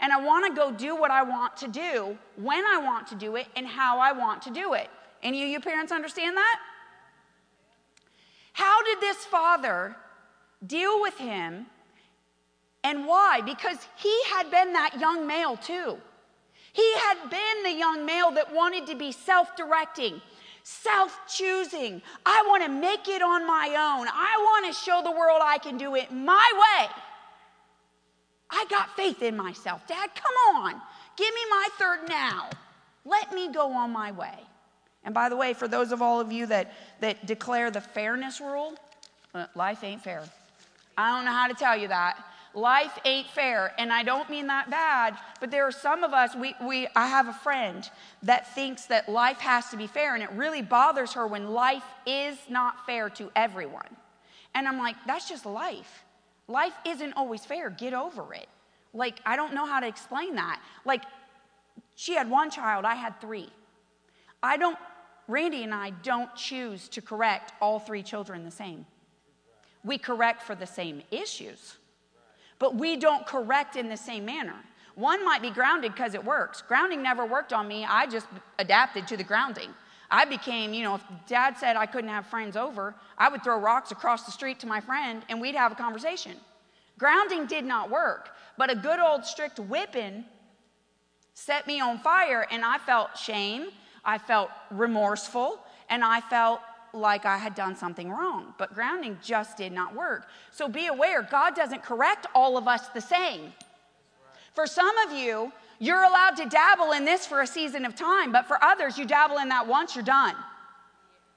[0.00, 3.14] and I want to go do what I want to do, when I want to
[3.14, 4.90] do it, and how I want to do it.
[5.22, 6.58] Any of you parents understand that?
[8.52, 9.96] How did this father
[10.66, 11.66] deal with him
[12.82, 13.40] and why?
[13.40, 15.98] Because he had been that young male too.
[16.72, 20.20] He had been the young male that wanted to be self directing,
[20.62, 22.00] self choosing.
[22.24, 24.06] I want to make it on my own.
[24.08, 26.88] I want to show the world I can do it my way.
[28.50, 29.86] I got faith in myself.
[29.86, 30.80] Dad, come on.
[31.16, 32.50] Give me my third now.
[33.04, 34.38] Let me go on my way.
[35.06, 38.40] And by the way, for those of all of you that, that declare the fairness
[38.40, 38.74] rule,
[39.34, 40.22] uh, life ain't fair.
[40.98, 42.22] I don't know how to tell you that.
[42.54, 46.34] Life ain't fair, and I don't mean that bad, but there are some of us,
[46.34, 47.88] we, we, I have a friend
[48.22, 51.84] that thinks that life has to be fair, and it really bothers her when life
[52.06, 53.94] is not fair to everyone.
[54.54, 56.04] And I'm like, that's just life.
[56.48, 57.68] Life isn't always fair.
[57.68, 58.48] Get over it.
[58.94, 60.60] Like, I don't know how to explain that.
[60.86, 61.02] Like,
[61.94, 63.50] she had one child, I had three.
[64.42, 64.78] I don't,
[65.28, 68.86] Randy and I don't choose to correct all three children the same.
[69.84, 71.76] We correct for the same issues
[72.58, 74.56] but we don't correct in the same manner.
[74.94, 76.62] One might be grounded because it works.
[76.62, 77.84] Grounding never worked on me.
[77.84, 78.26] I just
[78.58, 79.70] adapted to the grounding.
[80.10, 83.58] I became, you know, if dad said I couldn't have friends over, I would throw
[83.58, 86.36] rocks across the street to my friend and we'd have a conversation.
[86.98, 90.24] Grounding did not work, but a good old strict whipping
[91.34, 93.66] set me on fire, and I felt shame,
[94.06, 96.60] I felt remorseful, and I felt
[96.94, 98.54] like I had done something wrong.
[98.56, 100.28] But grounding just did not work.
[100.52, 103.52] So be aware, God doesn't correct all of us the same.
[104.54, 108.32] For some of you, you're allowed to dabble in this for a season of time,
[108.32, 110.34] but for others, you dabble in that once, you're done.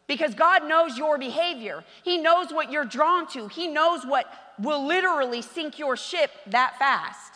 [0.08, 1.84] Because God knows your behavior.
[2.04, 3.48] He knows what you're drawn to.
[3.48, 7.34] He knows what will literally sink your ship that fast.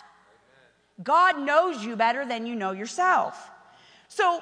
[1.04, 3.50] God knows you better than you know yourself.
[4.08, 4.42] So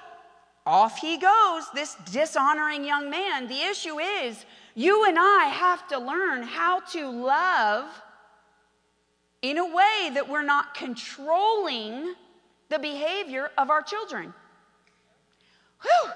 [0.66, 3.48] off he goes, this dishonoring young man.
[3.48, 4.46] The issue is,
[4.76, 7.86] you and I have to learn how to love
[9.42, 12.14] in a way that we're not controlling
[12.70, 14.34] the behavior of our children.
[15.82, 16.12] Whew.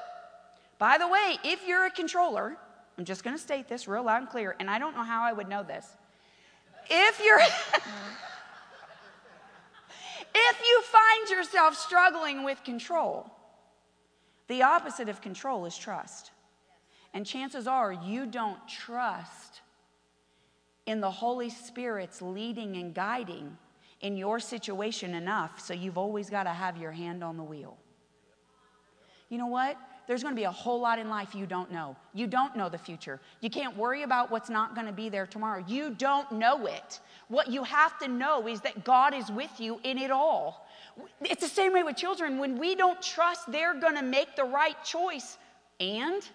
[0.78, 2.56] By the way, if you're a controller,
[2.98, 5.24] I'm just going to state this real loud and clear, and I don't know how
[5.24, 5.88] I would know this.
[6.90, 7.40] If you're.
[10.36, 13.32] if you find yourself struggling with control,
[14.48, 16.32] the opposite of control is trust.
[17.14, 19.62] And chances are you don't trust
[20.86, 23.58] in the Holy Spirit's leading and guiding
[24.02, 27.78] in your situation enough, so you've always got to have your hand on the wheel.
[29.30, 29.78] You know what?
[30.08, 31.96] There's going to be a whole lot in life you don't know.
[32.14, 33.20] You don't know the future.
[33.42, 35.64] You can't worry about what's not going to be there tomorrow.
[35.68, 37.00] You don't know it.
[37.28, 40.65] What you have to know is that God is with you in it all.
[41.22, 42.40] It's the same way with children.
[42.40, 45.38] When we don't trust they're going to make the right choice,
[45.80, 46.28] and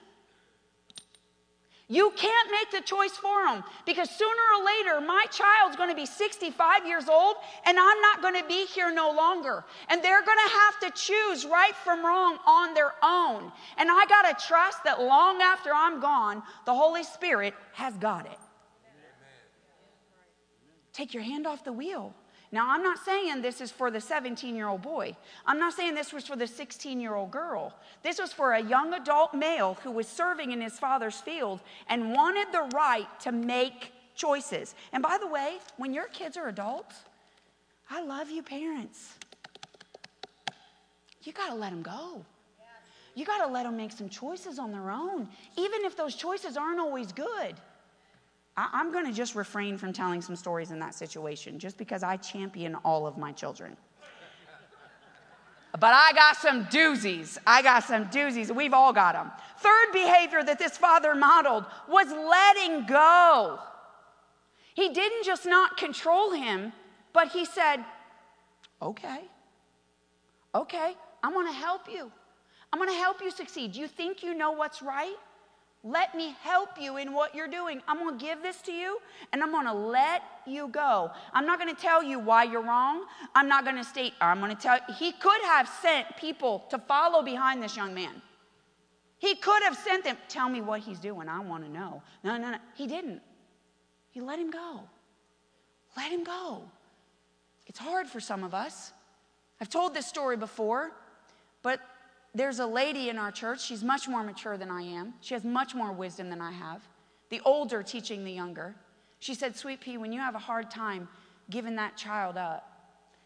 [1.90, 5.96] you can't make the choice for them because sooner or later, my child's going to
[5.96, 7.34] be 65 years old
[7.66, 9.64] and I'm not going to be here no longer.
[9.88, 13.50] And they're going to have to choose right from wrong on their own.
[13.76, 18.26] And I got to trust that long after I'm gone, the Holy Spirit has got
[18.26, 18.38] it.
[20.92, 22.14] Take your hand off the wheel.
[22.52, 25.16] Now, I'm not saying this is for the 17 year old boy.
[25.46, 27.72] I'm not saying this was for the 16 year old girl.
[28.02, 32.12] This was for a young adult male who was serving in his father's field and
[32.12, 34.74] wanted the right to make choices.
[34.92, 36.96] And by the way, when your kids are adults,
[37.88, 39.14] I love you, parents.
[41.22, 42.24] You got to let them go.
[43.14, 46.56] You got to let them make some choices on their own, even if those choices
[46.56, 47.54] aren't always good.
[48.60, 52.02] I, am going to just refrain from telling some stories in that situation just because
[52.02, 53.76] I champion all of my children.
[55.72, 57.38] But I got some doozies.
[57.46, 58.54] I got some doozies.
[58.54, 59.30] We've all got them.
[59.60, 63.60] Third behavior that this father modeled was letting go.
[64.74, 66.72] He didn't just not control him,
[67.12, 67.84] but he said,
[68.82, 69.20] Okay,
[70.54, 72.10] okay, I'm gonna help you.
[72.72, 73.76] I'm gonna help you succeed.
[73.76, 75.16] You think you know what's right?
[75.82, 77.80] Let me help you in what you're doing.
[77.88, 78.98] I'm going to give this to you
[79.32, 81.10] and I'm going to let you go.
[81.32, 83.04] I'm not going to tell you why you're wrong.
[83.34, 86.78] I'm not going to state, I'm going to tell he could have sent people to
[86.78, 88.20] follow behind this young man.
[89.18, 91.28] He could have sent them, tell me what he's doing.
[91.28, 92.02] I want to know.
[92.24, 92.58] No, no, no.
[92.74, 93.22] He didn't.
[94.10, 94.80] He let him go.
[95.96, 96.62] Let him go.
[97.66, 98.92] It's hard for some of us.
[99.60, 100.92] I've told this story before,
[101.62, 101.80] but
[102.34, 103.60] there's a lady in our church.
[103.64, 105.14] She's much more mature than I am.
[105.20, 106.82] She has much more wisdom than I have.
[107.28, 108.74] The older teaching the younger.
[109.18, 111.08] She said, Sweet Pea, when you have a hard time
[111.50, 112.66] giving that child up,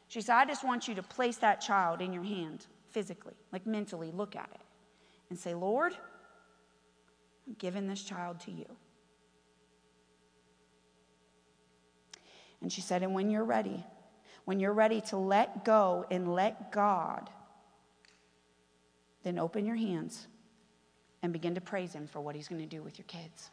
[0.09, 3.67] she said, I just want you to place that child in your hand physically, like
[3.67, 4.61] mentally, look at it,
[5.29, 5.93] and say, Lord,
[7.47, 8.67] I'm giving this child to you.
[12.63, 13.85] And she said, And when you're ready,
[14.47, 17.29] when you're ready to let go and let God,
[19.25, 20.29] then open your hands
[21.23, 23.51] and begin to praise Him for what He's going to do with your kids.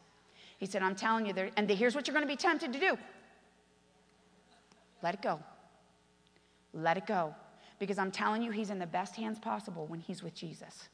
[0.58, 2.96] He said, I'm telling you, and here's what you're going to be tempted to do
[5.02, 5.40] let it go.
[6.72, 7.34] Let it go.
[7.78, 10.88] Because I'm telling you, He's in the best hands possible when He's with Jesus.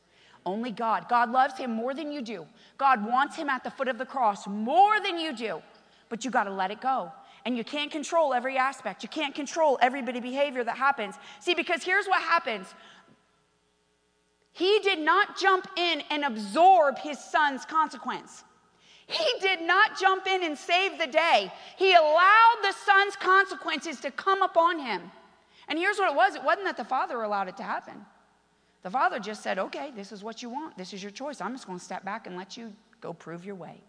[0.46, 1.08] Only God.
[1.08, 2.46] God loves Him more than you do.
[2.78, 5.60] God wants Him at the foot of the cross more than you do.
[6.08, 7.12] But you got to let it go.
[7.44, 9.02] And you can't control every aspect.
[9.02, 11.16] You can't control every bit of behavior that happens.
[11.40, 12.74] See, because here's what happens
[14.58, 18.42] he did not jump in and absorb his son's consequence.
[19.06, 21.52] He did not jump in and save the day.
[21.76, 25.12] He allowed the son's consequences to come upon him.
[25.68, 28.04] And here's what it was it wasn't that the father allowed it to happen.
[28.82, 30.76] The father just said, Okay, this is what you want.
[30.76, 31.40] This is your choice.
[31.40, 33.80] I'm just going to step back and let you go prove your way.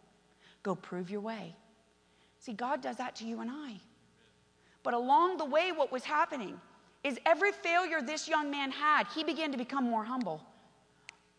[0.62, 1.56] Go prove your way.
[2.38, 3.78] See, God does that to you and I.
[4.84, 6.62] But along the way, what was happening
[7.04, 10.44] is every failure this young man had, he began to become more humble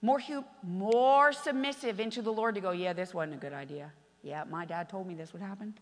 [0.02, 0.20] more,
[0.62, 3.92] more submissive into the Lord to go, yeah, this wasn't a good idea.
[4.22, 5.74] Yeah, my dad told me this would happen.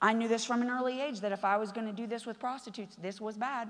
[0.00, 2.26] I knew this from an early age that if I was going to do this
[2.26, 3.68] with prostitutes, this was bad.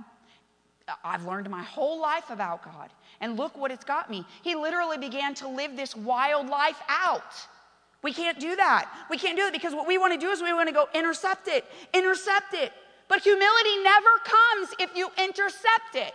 [1.03, 2.91] I've learned my whole life about God,
[3.21, 4.27] and look what it's got me.
[4.43, 7.33] He literally began to live this wild life out.
[8.03, 9.07] We can't do that.
[9.09, 10.89] We can't do it because what we want to do is we want to go
[10.95, 11.65] intercept it,
[11.95, 12.71] intercept it.
[13.09, 16.13] But humility never comes if you intercept it.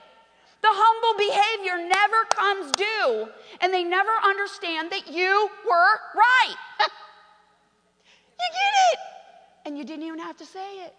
[0.61, 3.29] The humble behavior never comes due,
[3.61, 6.55] and they never understand that you were right.
[6.79, 8.99] you get it.
[9.65, 10.93] And you didn't even have to say it.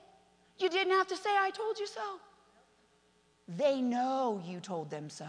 [0.59, 2.21] You didn't have to say, I told you so.
[3.57, 5.27] They know you told them so.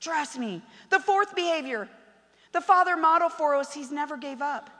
[0.00, 0.62] Trust me.
[0.90, 1.88] The fourth behavior,
[2.52, 4.70] the father model for us, he's never gave up.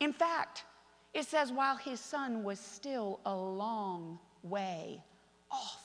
[0.00, 0.64] In fact,
[1.12, 5.02] it says, while his son was still a long way
[5.50, 5.79] off.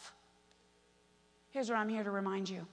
[1.56, 2.68] Here's what I'm here to remind you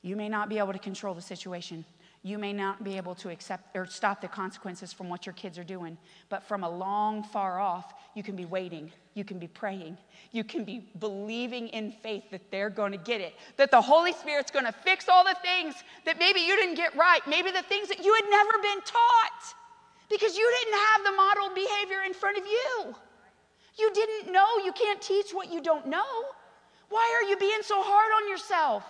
[0.00, 1.84] you may not be able to control the situation.
[2.22, 5.58] You may not be able to accept or stop the consequences from what your kids
[5.58, 5.98] are doing,
[6.28, 8.92] but from a long, far off, you can be waiting.
[9.14, 9.98] You can be praying.
[10.30, 14.12] You can be believing in faith that they're going to get it, that the Holy
[14.12, 15.74] Spirit's going to fix all the things
[16.04, 19.54] that maybe you didn't get right, maybe the things that you had never been taught
[20.08, 22.94] because you didn't have the modeled behavior in front of you.
[23.80, 24.58] You didn't know.
[24.64, 26.06] You can't teach what you don't know.
[26.88, 28.84] Why are you being so hard on yourself?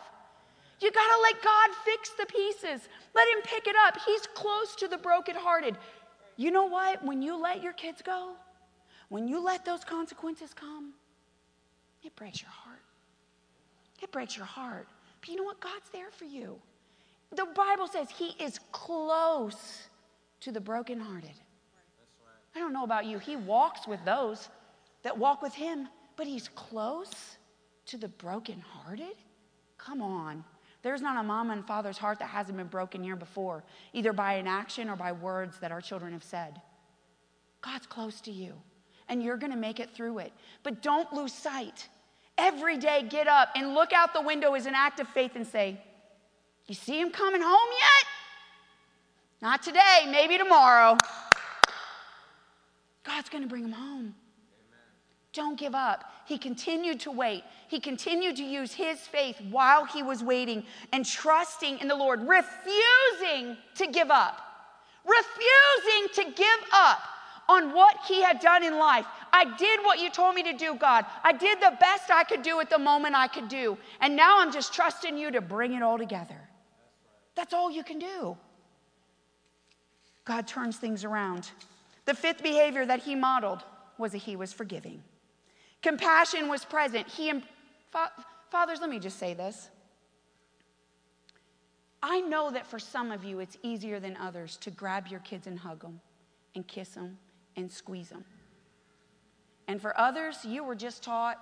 [0.81, 2.89] You got to let God fix the pieces.
[3.15, 3.97] Let Him pick it up.
[4.05, 5.77] He's close to the brokenhearted.
[6.37, 7.03] You know what?
[7.05, 8.33] When you let your kids go,
[9.09, 10.93] when you let those consequences come,
[12.03, 12.83] it breaks your heart.
[14.03, 14.87] It breaks your heart.
[15.21, 15.61] But you know what?
[15.61, 16.59] God's there for you.
[17.35, 19.89] The Bible says He is close
[20.41, 21.31] to the brokenhearted.
[22.55, 23.19] I don't know about you.
[23.19, 24.49] He walks with those
[25.03, 27.39] that walk with Him, but He's close
[27.87, 29.15] to the brokenhearted?
[29.79, 30.45] Come on.
[30.83, 34.35] There's not a mama and father's heart that hasn't been broken here before, either by
[34.35, 36.61] an action or by words that our children have said.
[37.61, 38.55] God's close to you,
[39.09, 40.33] and you're going to make it through it.
[40.63, 41.89] But don't lose sight.
[42.39, 45.47] Every day, get up and look out the window as an act of faith and
[45.47, 45.81] say,
[46.69, 48.07] You see him coming home yet?
[49.43, 50.97] Not today, maybe tomorrow.
[53.03, 54.15] God's going to bring him home.
[55.37, 56.11] Don't give up.
[56.25, 57.45] He continued to wait.
[57.69, 60.65] He continued to use his faith while he was waiting
[60.95, 64.41] and trusting in the Lord, refusing to give up.
[65.05, 67.01] Refusing to give up
[67.51, 69.05] on what he had done in life.
[69.31, 71.05] I did what you told me to do, God.
[71.23, 73.77] I did the best I could do at the moment I could do.
[74.01, 76.41] And now I'm just trusting you to bring it all together.
[77.35, 78.39] That's all you can do.
[80.25, 81.51] God turns things around.
[82.07, 83.63] The fifth behavior that he modeled
[83.99, 85.03] was that he was forgiving.
[85.87, 87.07] Compassion was present.
[87.07, 87.45] He, and
[88.51, 89.71] fathers, let me just say this.
[92.03, 95.47] I know that for some of you, it's easier than others to grab your kids
[95.47, 96.01] and hug them
[96.57, 97.19] and kiss them
[97.55, 98.25] and squeeze them.
[99.69, 101.39] And for others, you were just taught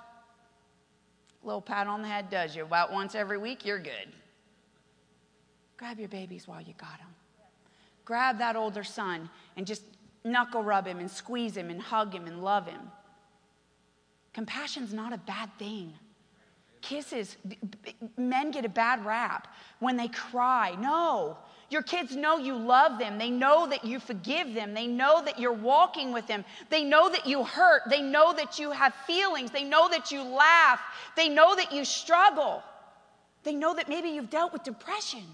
[1.42, 2.64] a little pat on the head does you.
[2.64, 4.12] About once every week, you're good.
[5.78, 7.08] Grab your babies while you got them.
[8.04, 9.84] Grab that older son and just
[10.22, 12.90] knuckle rub him and squeeze him and hug him and love him.
[14.34, 15.94] Compassion's not a bad thing.
[16.82, 17.38] Kisses,
[18.18, 20.76] men get a bad rap when they cry.
[20.78, 21.38] No,
[21.70, 23.16] your kids know you love them.
[23.16, 24.74] They know that you forgive them.
[24.74, 26.44] They know that you're walking with them.
[26.68, 27.82] They know that you hurt.
[27.88, 29.50] They know that you have feelings.
[29.50, 30.80] They know that you laugh.
[31.16, 32.62] They know that you struggle.
[33.44, 35.24] They know that maybe you've dealt with depression.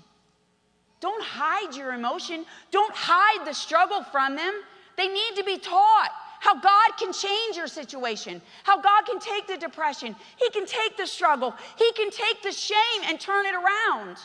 [1.00, 2.44] Don't hide your emotion.
[2.70, 4.52] Don't hide the struggle from them.
[4.96, 6.10] They need to be taught
[6.40, 10.96] how God can change your situation, how God can take the depression, He can take
[10.96, 14.16] the struggle, He can take the shame and turn it around.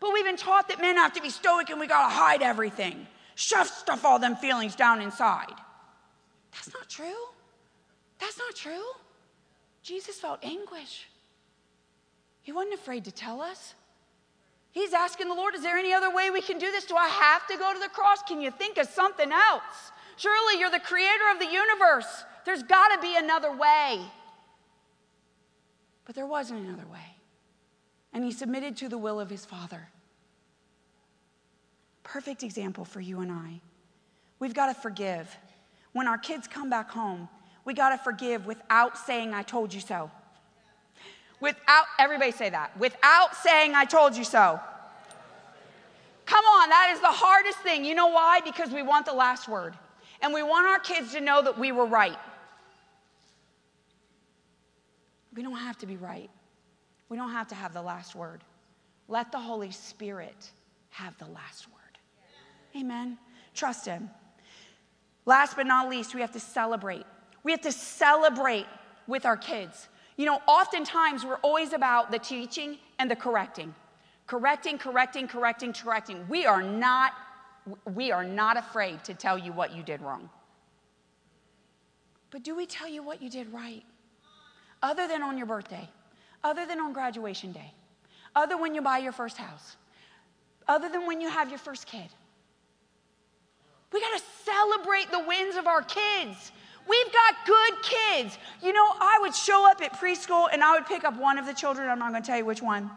[0.00, 3.06] But we've been taught that men have to be stoic and we gotta hide everything,
[3.34, 5.54] shove stuff all them feelings down inside.
[6.52, 7.26] That's not true.
[8.18, 8.84] That's not true.
[9.82, 11.08] Jesus felt anguish.
[12.42, 13.74] He wasn't afraid to tell us.
[14.70, 16.84] He's asking the Lord, is there any other way we can do this?
[16.84, 18.22] Do I have to go to the cross?
[18.26, 19.92] Can you think of something else?
[20.22, 22.06] Surely you're the creator of the universe.
[22.44, 24.00] There's got to be another way.
[26.04, 27.16] But there wasn't another way.
[28.12, 29.88] And he submitted to the will of his father.
[32.04, 33.60] Perfect example for you and I.
[34.38, 35.36] We've got to forgive.
[35.92, 37.28] When our kids come back home,
[37.64, 40.08] we got to forgive without saying, I told you so.
[41.40, 42.78] Without, everybody say that.
[42.78, 44.60] Without saying, I told you so.
[46.26, 47.84] Come on, that is the hardest thing.
[47.84, 48.38] You know why?
[48.44, 49.74] Because we want the last word
[50.22, 52.18] and we want our kids to know that we were right.
[55.34, 56.30] We don't have to be right.
[57.08, 58.42] We don't have to have the last word.
[59.08, 60.50] Let the Holy Spirit
[60.90, 62.78] have the last word.
[62.80, 63.18] Amen.
[63.54, 64.08] Trust Him.
[65.26, 67.04] Last but not least, we have to celebrate.
[67.42, 68.66] We have to celebrate
[69.06, 69.88] with our kids.
[70.16, 73.74] You know, oftentimes we're always about the teaching and the correcting.
[74.26, 76.26] Correcting, correcting, correcting, correcting.
[76.28, 77.12] We are not
[77.94, 80.28] we are not afraid to tell you what you did wrong.
[82.30, 83.84] But do we tell you what you did right?
[84.82, 85.88] Other than on your birthday,
[86.42, 87.72] other than on graduation day,
[88.34, 89.76] other when you buy your first house,
[90.66, 92.08] other than when you have your first kid.
[93.92, 96.50] We got to celebrate the wins of our kids.
[96.88, 98.38] We've got good kids.
[98.62, 101.46] You know, I would show up at preschool and I would pick up one of
[101.46, 101.88] the children.
[101.88, 102.90] I'm not going to tell you which one.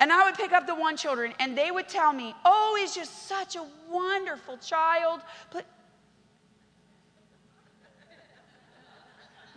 [0.00, 2.94] And I would pick up the one children and they would tell me, "Oh, he's
[2.94, 5.20] just such a wonderful child."
[5.52, 5.64] But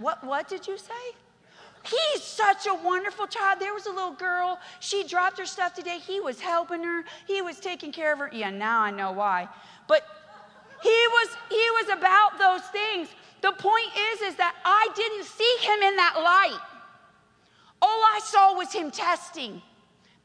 [0.01, 1.03] What what did you say?
[1.84, 3.59] He's such a wonderful child.
[3.59, 4.59] There was a little girl.
[4.79, 5.99] She dropped her stuff today.
[5.99, 7.03] He was helping her.
[7.27, 8.29] He was taking care of her.
[8.32, 9.47] Yeah, now I know why.
[9.88, 10.03] But
[10.82, 13.09] he was he was about those things.
[13.41, 16.61] The point is is that I didn't see him in that light.
[17.81, 19.61] All I saw was him testing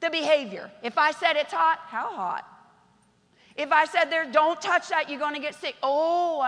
[0.00, 0.70] the behavior.
[0.82, 2.46] If I said it's hot, how hot?
[3.56, 5.76] If I said there don't touch that, you're going to get sick.
[5.82, 6.46] Oh,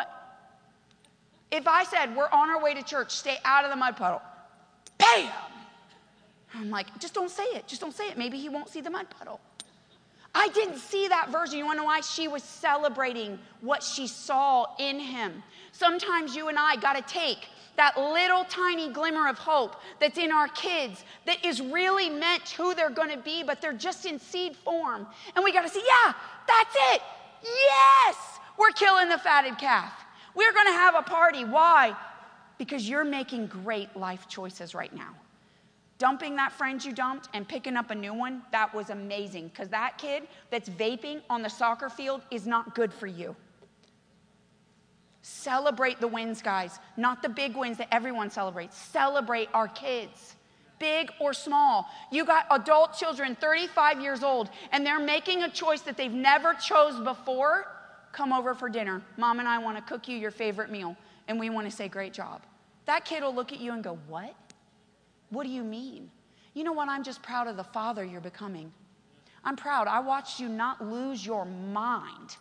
[1.50, 4.20] if I said we're on our way to church, stay out of the mud puddle.
[4.98, 5.30] Bam!
[6.54, 7.66] I'm like, just don't say it.
[7.66, 8.18] Just don't say it.
[8.18, 9.40] Maybe he won't see the mud puddle.
[10.34, 11.58] I didn't see that version.
[11.58, 12.00] You wanna know why?
[12.00, 15.42] She was celebrating what she saw in him.
[15.78, 20.48] Sometimes you and I gotta take that little tiny glimmer of hope that's in our
[20.48, 25.06] kids that is really meant who they're gonna be, but they're just in seed form.
[25.36, 26.14] And we gotta say, yeah,
[26.48, 27.02] that's it.
[27.44, 28.16] Yes,
[28.58, 29.92] we're killing the fatted calf.
[30.34, 31.44] We're gonna have a party.
[31.44, 31.96] Why?
[32.58, 35.14] Because you're making great life choices right now.
[35.98, 39.68] Dumping that friend you dumped and picking up a new one, that was amazing because
[39.68, 43.36] that kid that's vaping on the soccer field is not good for you.
[45.28, 48.78] Celebrate the wins, guys, not the big wins that everyone celebrates.
[48.78, 50.36] Celebrate our kids,
[50.78, 51.86] big or small.
[52.10, 56.54] You got adult children, 35 years old, and they're making a choice that they've never
[56.54, 57.66] chose before.
[58.10, 59.02] Come over for dinner.
[59.18, 60.96] Mom and I want to cook you your favorite meal,
[61.28, 62.40] and we want to say, Great job.
[62.86, 64.34] That kid will look at you and go, What?
[65.28, 66.10] What do you mean?
[66.54, 66.88] You know what?
[66.88, 68.72] I'm just proud of the father you're becoming.
[69.44, 69.88] I'm proud.
[69.88, 72.38] I watched you not lose your mind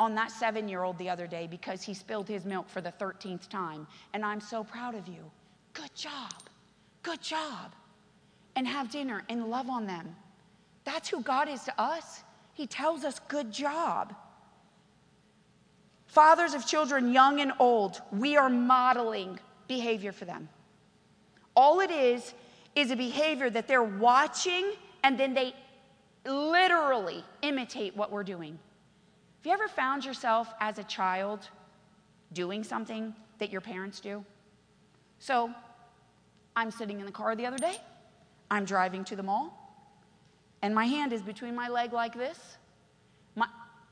[0.00, 2.92] on that seven year old the other day because he spilled his milk for the
[2.92, 3.86] 13th time.
[4.12, 5.30] And I'm so proud of you.
[5.72, 6.32] Good job.
[7.02, 7.72] Good job.
[8.56, 10.14] And have dinner and love on them.
[10.84, 12.22] That's who God is to us.
[12.54, 14.14] He tells us, good job.
[16.06, 20.48] Fathers of children, young and old, we are modeling behavior for them.
[21.56, 22.34] All it is
[22.76, 24.72] is a behavior that they're watching
[25.02, 25.54] and then they
[26.24, 28.58] literally imitate what we're doing.
[29.44, 31.50] Have you ever found yourself as a child
[32.32, 34.24] doing something that your parents do?
[35.18, 35.50] So,
[36.56, 37.76] I'm sitting in the car the other day,
[38.50, 39.84] I'm driving to the mall,
[40.62, 42.56] and my hand is between my leg like this.
[43.36, 43.46] My,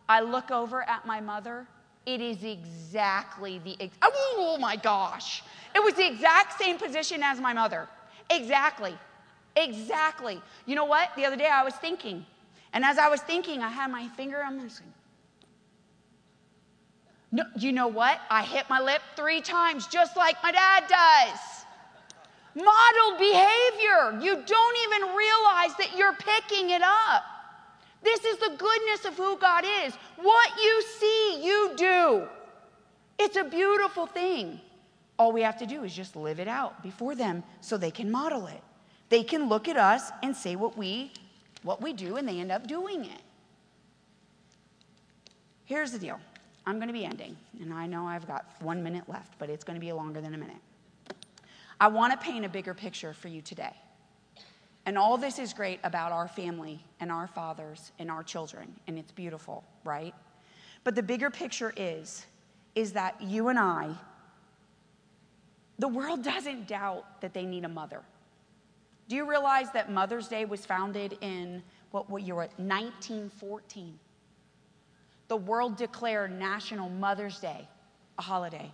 [0.09, 1.67] I look over at my mother.
[2.07, 5.43] It is exactly the, ex- oh my gosh.
[5.75, 7.91] It was the exact same position as my mother.
[8.31, 8.97] Exactly.
[9.55, 10.41] Exactly.
[10.65, 11.11] You know what?
[11.15, 12.25] The other day I was thinking,
[12.73, 14.81] and as I was thinking, I had my finger on this.
[17.33, 18.21] No, you know what?
[18.29, 21.39] I hit my lip three times, just like my dad does.
[22.55, 24.21] Modeled behavior.
[24.21, 27.25] You don't even realize that you're picking it up.
[28.03, 29.95] This is the goodness of who God is.
[30.17, 32.29] What you see, you do.
[33.19, 34.61] It's a beautiful thing.
[35.19, 38.11] All we have to do is just live it out before them so they can
[38.11, 38.61] model it.
[39.09, 41.13] They can look at us and say what we
[41.63, 43.21] what we do and they end up doing it.
[45.65, 46.19] Here's the deal.
[46.67, 49.65] I'm going to be ending, and I know I've got 1 minute left, but it's
[49.65, 50.57] going to be longer than a minute.
[51.81, 53.75] I want to paint a bigger picture for you today.
[54.87, 58.99] And all this is great about our family and our fathers and our children, and
[58.99, 60.15] it's beautiful, right?
[60.85, 62.27] But the bigger picture is
[62.75, 63.95] is that you and I
[65.79, 68.03] the world doesn't doubt that they need a mother.
[69.09, 71.61] Do you realize that Mother's Day was founded in
[71.91, 73.99] what, what at 1914?
[75.33, 77.67] The world declared National Mother's Day
[78.19, 78.71] a holiday.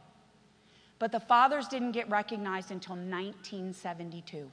[0.98, 4.50] But the fathers didn't get recognized until 1972.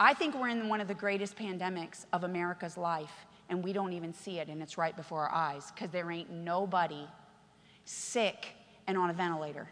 [0.00, 3.92] I think we're in one of the greatest pandemics of America's life, and we don't
[3.92, 7.06] even see it, and it's right before our eyes because there ain't nobody
[7.84, 8.54] sick
[8.86, 9.68] and on a ventilator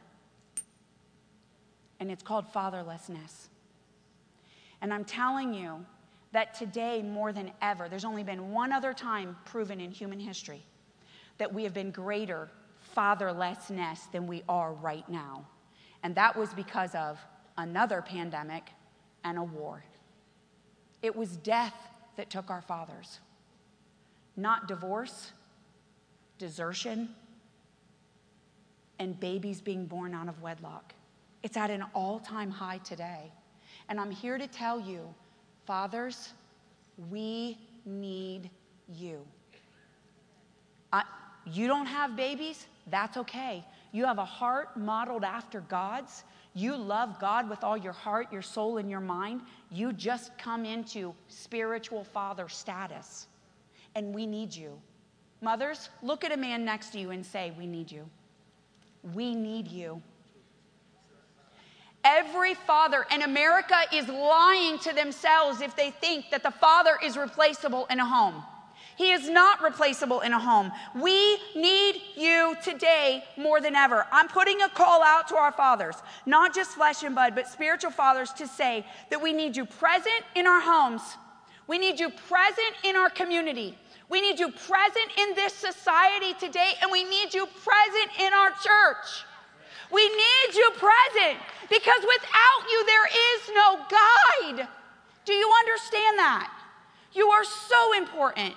[2.01, 3.49] and it's called fatherlessness.
[4.83, 5.87] And I'm telling you
[6.37, 10.63] that today, more than ever, there's only been one other time proven in human history
[11.39, 12.51] that we have been greater
[12.95, 15.47] fatherlessness than we are right now.
[16.03, 17.19] And that was because of
[17.57, 18.65] another pandemic,
[19.25, 19.83] and a war.
[21.01, 21.73] It was death
[22.17, 23.21] that took our fathers,
[24.37, 25.33] not divorce,
[26.37, 27.09] desertion,
[28.99, 30.93] and babies being born out of wedlock.
[31.43, 33.33] It's at an all time high today.
[33.89, 35.15] And I'm here to tell you,
[35.67, 36.33] fathers,
[37.11, 38.51] we need
[38.89, 39.21] you.
[41.47, 42.67] You don't have babies?
[42.89, 43.65] That's okay.
[43.93, 46.25] You have a heart modeled after God's.
[46.55, 49.43] You love God with all your heart, your soul, and your mind.
[49.71, 53.29] You just come into spiritual father status.
[53.95, 54.81] And we need you.
[55.41, 58.09] Mothers, look at a man next to you and say, We need you.
[59.15, 60.03] We need you.
[62.09, 67.17] Every father in America is lying to themselves if they think that the father is
[67.17, 68.45] replaceable in a home.
[68.95, 70.71] He is not replaceable in a home.
[70.95, 74.07] We need you today more than ever.
[74.13, 75.97] I'm putting a call out to our fathers,
[76.27, 80.23] not just flesh and blood, but spiritual fathers, to say that we need you present
[80.37, 81.03] in our homes.
[81.67, 83.77] We need you present in our community.
[84.09, 88.51] We need you present in this society today, and we need you present in our
[88.51, 89.25] church.
[89.93, 94.69] We need you present because without you, there is no guide.
[95.25, 96.53] Do you understand that?
[97.13, 98.55] You are so important.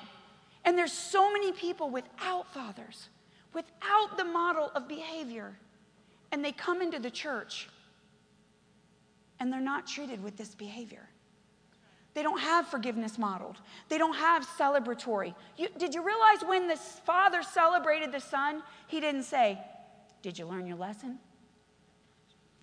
[0.66, 3.10] And there's so many people without fathers,
[3.54, 5.58] without the model of behavior.
[6.32, 7.70] And they come into the church
[9.40, 11.08] and they're not treated with this behavior.
[12.14, 13.58] They don't have forgiveness modeled.
[13.88, 15.34] They don't have celebratory.
[15.58, 19.58] You, did you realize when the father celebrated the son, he didn't say,
[20.22, 21.18] Did you learn your lesson?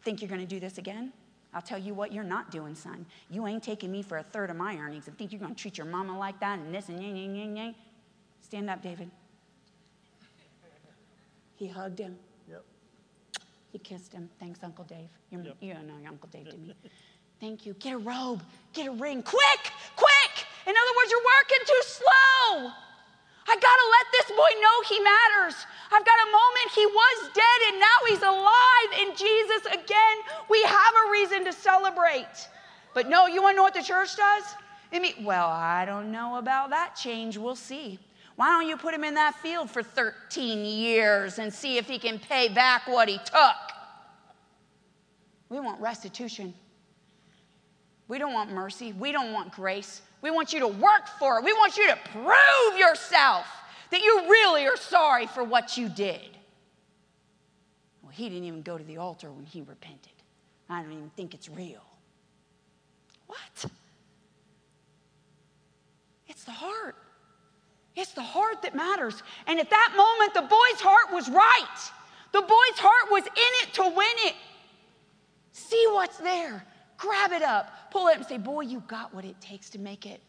[0.02, 1.12] Think you're going to do this again?
[1.54, 3.07] I'll tell you what, you're not doing, son.
[3.30, 5.61] You ain't taking me for a third of my earnings and think you're going to
[5.61, 7.74] treat your mama like that and this and yang, yang, yang, yang.
[8.42, 9.11] Stand up, David.
[11.57, 12.16] He hugged him.
[12.48, 12.64] Yep.
[13.72, 14.28] He kissed him.
[14.38, 15.09] Thanks, Uncle Dave.
[15.30, 15.57] You're, Yep.
[15.61, 16.74] You don't know your Uncle Dave to me.
[17.40, 17.74] Thank you.
[17.74, 18.42] Get a robe.
[18.72, 19.22] Get a ring.
[19.22, 20.46] Quick, quick.
[20.66, 22.70] In other words, you're working too slow.
[23.49, 25.55] I gotta let this boy know he matters.
[25.92, 30.16] I've got a moment he was dead and now he's alive in Jesus again.
[30.51, 32.49] We have a reason to celebrate.
[32.94, 34.44] But no, you wanna know what the church does?
[34.92, 37.36] I mean, well, I don't know about that change.
[37.36, 37.99] We'll see.
[38.36, 41.99] Why don't you put him in that field for 13 years and see if he
[41.99, 43.57] can pay back what he took?
[45.49, 46.53] We want restitution.
[48.09, 48.92] We don't want mercy.
[48.92, 50.02] We don't want grace.
[50.22, 51.44] We want you to work for it.
[51.44, 53.46] We want you to prove yourself
[53.90, 56.28] that you really are sorry for what you did.
[58.02, 60.12] Well, he didn't even go to the altar when he repented.
[60.68, 61.82] I don't even think it's real.
[63.26, 63.66] What?
[66.28, 66.96] It's the heart.
[67.94, 69.22] It's the heart that matters.
[69.46, 71.90] And at that moment, the boy's heart was right.
[72.32, 74.34] The boy's heart was in it to win it.
[75.52, 76.64] See what's there.
[76.99, 80.07] Grab it up, pull it and say, Boy, you got what it takes to make
[80.07, 80.20] it.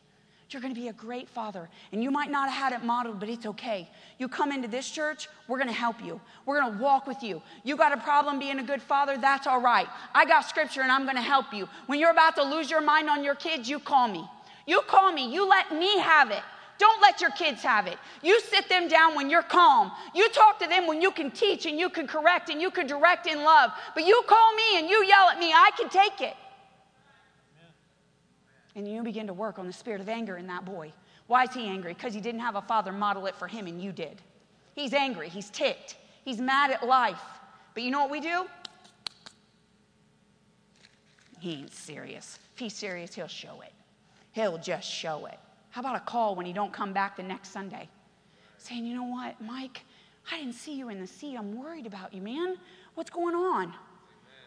[0.50, 1.68] You're going to be a great father.
[1.92, 3.90] And you might not have had it modeled, but it's okay.
[4.18, 6.22] You come into this church, we're going to help you.
[6.46, 7.42] We're going to walk with you.
[7.66, 9.88] You got a problem being a good father, that's all right.
[10.16, 11.68] I got scripture and I'm going to help you.
[11.88, 14.26] When you're about to lose your mind on your kids, you call me.
[14.66, 15.34] You call me.
[15.34, 16.44] You let me have it.
[16.78, 17.98] Don't let your kids have it.
[18.22, 19.92] You sit them down when you're calm.
[20.14, 22.88] You talk to them when you can teach and you can correct and you can
[22.88, 23.72] direct in love.
[23.96, 26.36] But you call me and you yell at me, I can take it.
[28.78, 30.94] And you begin to work on the spirit of anger in that boy.
[31.26, 31.94] Why is he angry?
[31.94, 34.22] Because he didn't have a father model it for him and you did.
[34.76, 37.20] He's angry, he's ticked, he's mad at life.
[37.74, 38.46] But you know what we do?
[41.40, 42.38] He ain't serious.
[42.54, 43.74] If he's serious, he'll show it.
[44.32, 45.40] He'll just show it.
[45.72, 47.90] How about a call when he don't come back the next Sunday?
[48.60, 49.82] Saying, you know what, Mike,
[50.32, 51.36] I didn't see you in the seat.
[51.36, 52.58] I'm worried about you, man.
[52.94, 53.74] What's going on?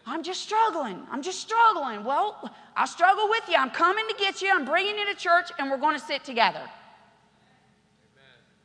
[0.05, 1.01] I'm just struggling.
[1.11, 2.03] I'm just struggling.
[2.03, 3.55] Well, I'll struggle with you.
[3.55, 4.51] I'm coming to get you.
[4.53, 6.61] I'm bringing you to church, and we're going to sit together.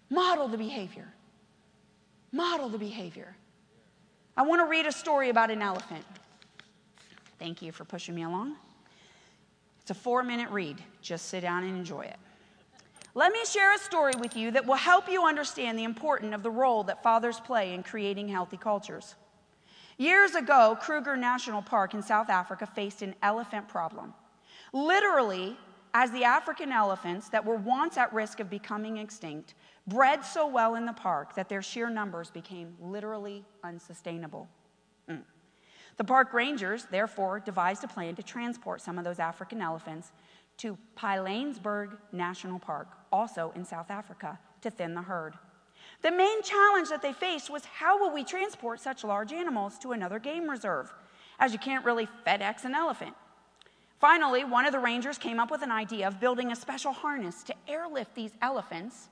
[0.09, 1.13] Model the behavior.
[2.33, 3.37] Model the behavior.
[4.37, 6.05] I want to read a story about an elephant.
[7.39, 8.57] Thank you for pushing me along.
[9.81, 10.83] It's a four minute read.
[11.01, 12.17] Just sit down and enjoy it.
[13.15, 16.43] Let me share a story with you that will help you understand the importance of
[16.43, 19.15] the role that fathers play in creating healthy cultures.
[19.99, 24.13] Years ago, Kruger National Park in South Africa faced an elephant problem.
[24.73, 25.57] Literally,
[25.95, 29.55] as the African elephants that were once at risk of becoming extinct
[29.87, 34.49] bred so well in the park that their sheer numbers became literally unsustainable.
[35.09, 35.23] Mm.
[35.97, 40.13] The park rangers, therefore, devised a plan to transport some of those African elephants
[40.59, 45.35] to Pilanesberg National Park, also in South Africa, to thin the herd.
[46.07, 49.91] The main challenge that they faced was how will we transport such large animals to
[49.91, 50.95] another game reserve?
[51.39, 53.15] as you can't really FedEx an elephant.
[53.99, 57.43] Finally, one of the rangers came up with an idea of building a special harness
[57.43, 59.09] to airlift these elephants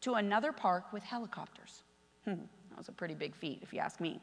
[0.00, 1.82] to another park with helicopters.
[2.24, 2.30] Hmm,
[2.70, 4.18] that was a pretty big feat, if you ask me.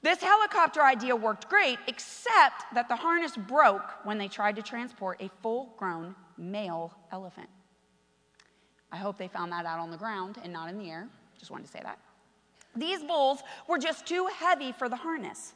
[0.00, 5.20] This helicopter idea worked great, except that the harness broke when they tried to transport
[5.20, 7.48] a full grown male elephant.
[8.92, 11.08] I hope they found that out on the ground and not in the air.
[11.38, 11.98] Just wanted to say that.
[12.76, 15.54] These bulls were just too heavy for the harness.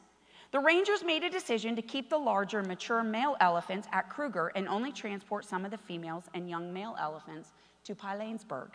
[0.51, 4.67] The rangers made a decision to keep the larger, mature male elephants at Kruger and
[4.67, 7.53] only transport some of the females and young male elephants
[7.85, 8.69] to Pilanesberg.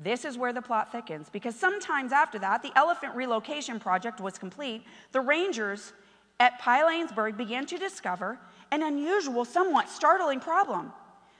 [0.00, 4.38] This is where the plot thickens because sometimes after that, the elephant relocation project was
[4.38, 4.82] complete.
[5.12, 5.92] The rangers
[6.40, 8.38] at Pilanesberg began to discover
[8.70, 10.92] an unusual, somewhat startling problem.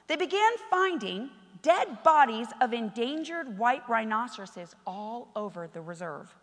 [0.07, 1.31] They began finding
[1.63, 6.35] dead bodies of endangered white rhinoceroses all over the reserve.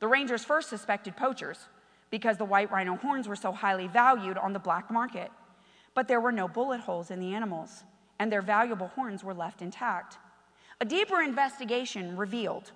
[0.00, 1.58] The rangers first suspected poachers
[2.10, 5.30] because the white rhino horns were so highly valued on the black market.
[5.94, 7.84] But there were no bullet holes in the animals,
[8.18, 10.18] and their valuable horns were left intact.
[10.80, 12.72] A deeper investigation revealed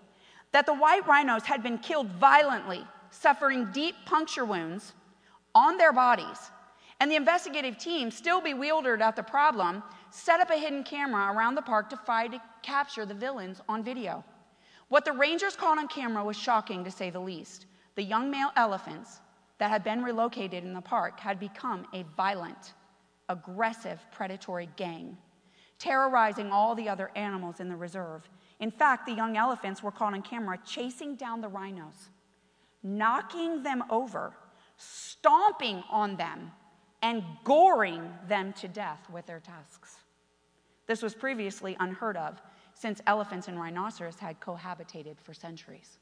[0.52, 4.94] that the white rhinos had been killed violently, suffering deep puncture wounds
[5.54, 6.50] on their bodies.
[7.00, 11.54] And the investigative team, still bewildered at the problem, set up a hidden camera around
[11.54, 14.22] the park to try to capture the villains on video.
[14.88, 17.64] What the rangers caught on camera was shocking to say the least.
[17.94, 19.20] The young male elephants
[19.58, 22.74] that had been relocated in the park had become a violent,
[23.30, 25.16] aggressive, predatory gang,
[25.78, 28.28] terrorizing all the other animals in the reserve.
[28.58, 32.10] In fact, the young elephants were caught on camera chasing down the rhinos,
[32.82, 34.34] knocking them over,
[34.76, 36.50] stomping on them,
[37.02, 39.96] and goring them to death with their tusks.
[40.86, 42.40] This was previously unheard of
[42.74, 45.98] since elephants and rhinoceros had cohabitated for centuries.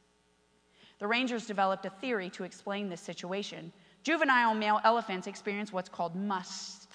[0.98, 3.72] The rangers developed a theory to explain this situation.
[4.02, 6.88] Juvenile male elephants experience what's called musth,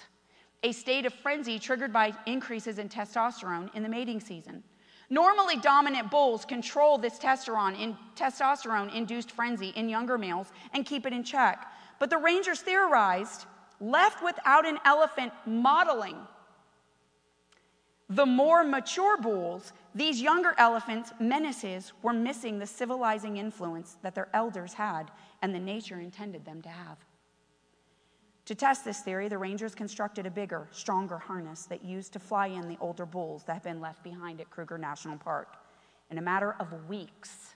[0.62, 4.62] a state of frenzy triggered by increases in testosterone in the mating season.
[5.10, 11.22] Normally, dominant bulls control this testosterone induced frenzy in younger males and keep it in
[11.22, 11.66] check.
[11.98, 13.44] But the rangers theorized
[13.80, 16.16] left without an elephant modeling
[18.10, 24.28] the more mature bulls, these younger elephants' menaces were missing the civilizing influence that their
[24.34, 25.10] elders had
[25.40, 26.98] and the nature intended them to have.
[28.46, 32.48] To test this theory, the rangers constructed a bigger, stronger harness that used to fly
[32.48, 35.56] in the older bulls that had been left behind at Kruger National Park.
[36.10, 37.54] In a matter of weeks,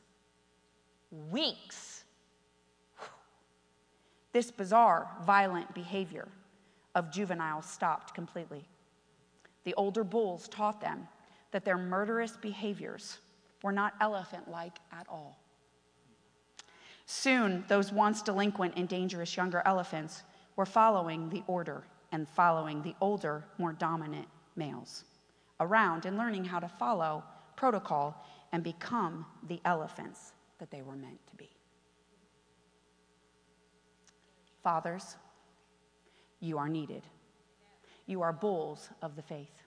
[1.31, 1.98] weeks,
[4.33, 6.29] this bizarre, violent behavior
[6.95, 8.65] of juveniles stopped completely.
[9.65, 11.09] The older bulls taught them
[11.51, 13.19] that their murderous behaviors
[13.63, 15.39] were not elephant like at all.
[17.07, 20.23] Soon, those once delinquent and dangerous younger elephants
[20.57, 25.05] were following the order and following the older, more dominant males
[25.61, 27.25] around and learning how to follow
[27.57, 31.51] protocol and become the elephants that they were meant to be.
[34.63, 35.17] Fathers,
[36.41, 37.03] you are needed.
[38.07, 39.63] You are bulls of the faith.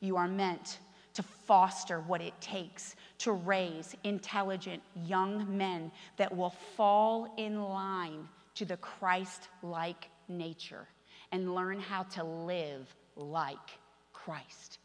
[0.00, 0.78] You are meant
[1.14, 8.28] to foster what it takes to raise intelligent young men that will fall in line
[8.54, 10.86] to the Christ like nature
[11.32, 13.56] and learn how to live like
[14.12, 14.78] Christ.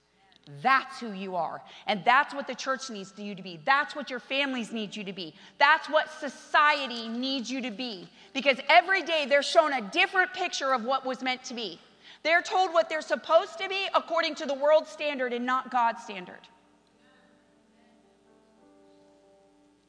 [0.62, 1.62] That's who you are.
[1.88, 3.62] And that's what the church needs you to be.
[3.64, 5.34] That's what your families need you to be.
[5.58, 8.10] That's what society needs you to be.
[8.34, 11.80] Because every day they're shown a different picture of what was meant to be.
[12.24, 16.04] They're told what they're supposed to be according to the world standard and not God's
[16.04, 16.40] standard.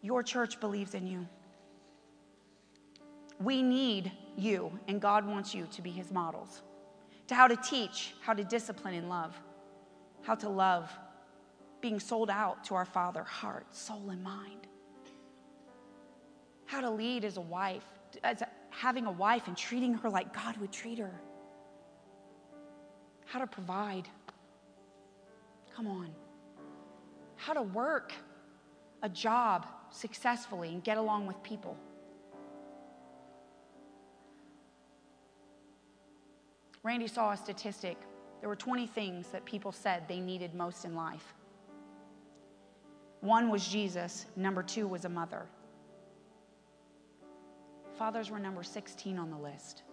[0.03, 1.27] Your church believes in you.
[3.41, 6.63] We need you, and God wants you to be his models.
[7.29, 9.35] To how to teach, how to discipline and love,
[10.25, 10.91] how to love,
[11.81, 14.67] being sold out to our Father, heart, soul, and mind.
[16.67, 17.85] How to lead as a wife,
[18.23, 21.21] as having a wife and treating her like God would treat her
[23.35, 24.09] how to provide.
[25.75, 26.09] Come on.
[27.35, 28.13] How to work
[29.03, 31.77] a job successfully and get along with people.
[36.85, 37.97] Randy saw a statistic.
[38.45, 41.33] There were 20 things that people said they needed most in life.
[43.23, 45.47] One was Jesus, number two was a mother.
[47.97, 49.85] Fathers were number 16 on the list,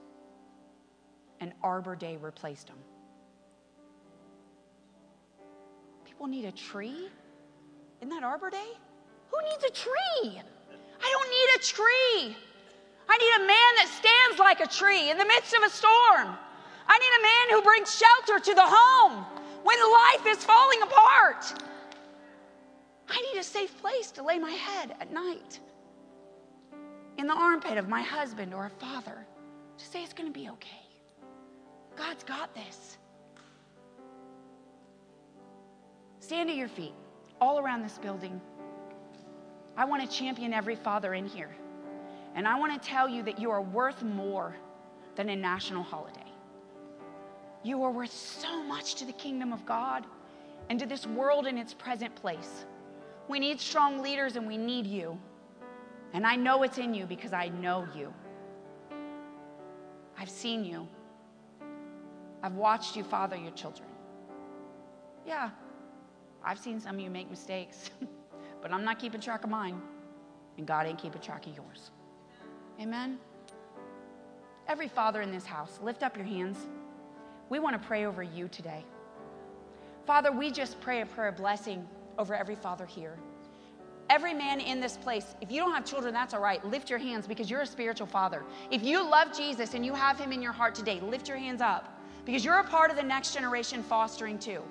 [1.40, 2.76] and Arbor Day replaced them.
[6.04, 7.08] people need a tree?
[8.02, 8.72] Isn't that Arbor Day?
[9.30, 10.42] Who needs a tree?
[11.02, 12.36] I don't need a tree.
[13.08, 16.38] I need a man that stands like a tree in the midst of a storm.
[16.88, 19.26] I need a man who brings shelter to the home
[19.64, 21.64] when life is falling apart.
[23.10, 25.60] I need a safe place to lay my head at night
[27.18, 29.26] in the armpit of my husband or a father
[29.78, 30.82] to say it's going to be okay.
[31.96, 32.98] God's got this.
[36.20, 36.94] Stand at your feet
[37.42, 38.40] all around this building.
[39.76, 41.50] I want to champion every father in here.
[42.36, 44.56] And I want to tell you that you are worth more
[45.16, 46.31] than a national holiday.
[47.64, 50.06] You are worth so much to the kingdom of God
[50.70, 52.66] and to this world in its present place.
[53.28, 55.18] We need strong leaders and we need you.
[56.14, 58.14] And I know it's in you because I know you.
[60.18, 60.88] I've seen you.
[62.44, 63.88] I've watched you father your children.
[65.26, 65.52] Yeah,
[66.44, 67.92] I've seen some of you make mistakes,
[68.62, 69.80] but I'm not keeping track of mine,
[70.58, 71.92] and God ain't keeping track of yours.
[72.80, 73.20] Amen?
[74.68, 76.58] Every father in this house, lift up your hands.
[77.52, 78.86] We want to pray over you today.
[80.08, 81.86] Father, we just pray a prayer of blessing
[82.18, 83.18] over every father here.
[84.10, 86.66] Every man in this place, if you don't have children, that's all right.
[86.66, 88.46] Lift your hands because you're a spiritual father.
[88.72, 91.60] If you love Jesus and you have him in your heart today, lift your hands
[91.60, 94.62] up because you're a part of the next generation fostering too.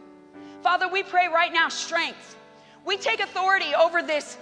[0.62, 2.38] Father, we pray right now strength.
[2.86, 4.38] We take authority over this,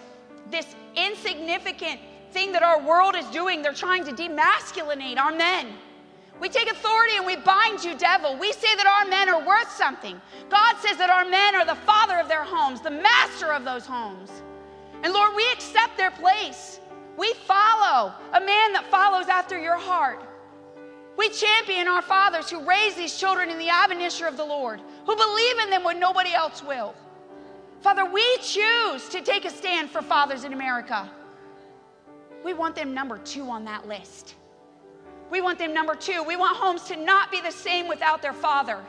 [0.49, 1.99] this insignificant
[2.30, 3.62] thing that our world is doing.
[3.62, 5.74] They're trying to demasculinate our men.
[6.41, 8.36] We take authority and we bind you, devil.
[8.39, 10.20] We say that our men are worth something.
[10.49, 13.86] God says that our men are the father of their homes, the master of those
[13.86, 14.30] homes.
[15.03, 16.80] And Lord, we accept their place.
[17.16, 20.22] We follow a man that follows after your heart.
[21.16, 25.16] We champion our fathers who raise these children in the admonition of the Lord, who
[25.16, 26.95] believe in them when nobody else will.
[27.80, 31.11] Father, we choose to take a stand for fathers in America.
[32.45, 34.36] We want them number two on that list.
[35.30, 36.22] We want them number two.
[36.22, 38.84] We want homes to not be the same without their father.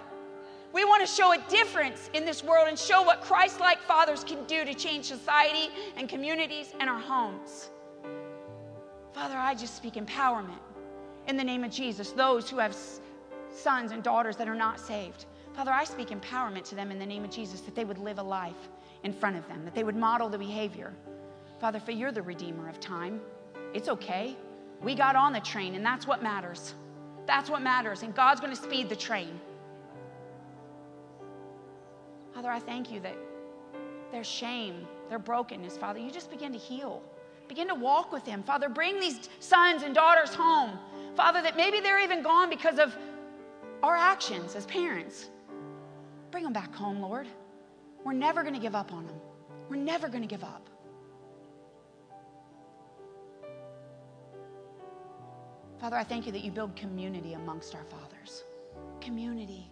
[0.71, 4.23] We want to show a difference in this world and show what Christ like fathers
[4.23, 7.71] can do to change society and communities and our homes.
[9.13, 10.59] Father, I just speak empowerment
[11.27, 12.11] in the name of Jesus.
[12.11, 12.75] Those who have
[13.51, 15.25] sons and daughters that are not saved.
[15.53, 18.19] Father, I speak empowerment to them in the name of Jesus that they would live
[18.19, 18.69] a life
[19.03, 20.93] in front of them, that they would model the behavior.
[21.59, 23.19] Father, for you're the redeemer of time.
[23.73, 24.37] It's okay.
[24.82, 26.73] We got on the train, and that's what matters.
[27.25, 28.03] That's what matters.
[28.03, 29.39] And God's going to speed the train.
[32.34, 33.15] Father, I thank you that
[34.11, 37.03] their shame, their brokenness, Father, you just begin to heal.
[37.47, 38.43] Begin to walk with them.
[38.43, 40.77] Father, bring these sons and daughters home.
[41.15, 42.95] Father, that maybe they're even gone because of
[43.84, 45.30] our actions as parents.
[46.32, 47.27] Bring them back home, Lord.
[48.05, 49.15] We're never going to give up on them.
[49.67, 50.68] We're never going to give up.
[55.80, 58.43] Father, I thank you that you build community amongst our fathers.
[58.99, 59.71] Community,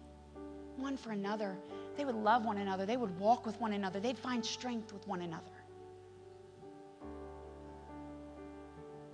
[0.76, 1.56] one for another.
[1.98, 5.06] They would love one another, they would walk with one another, they'd find strength with
[5.06, 5.44] one another.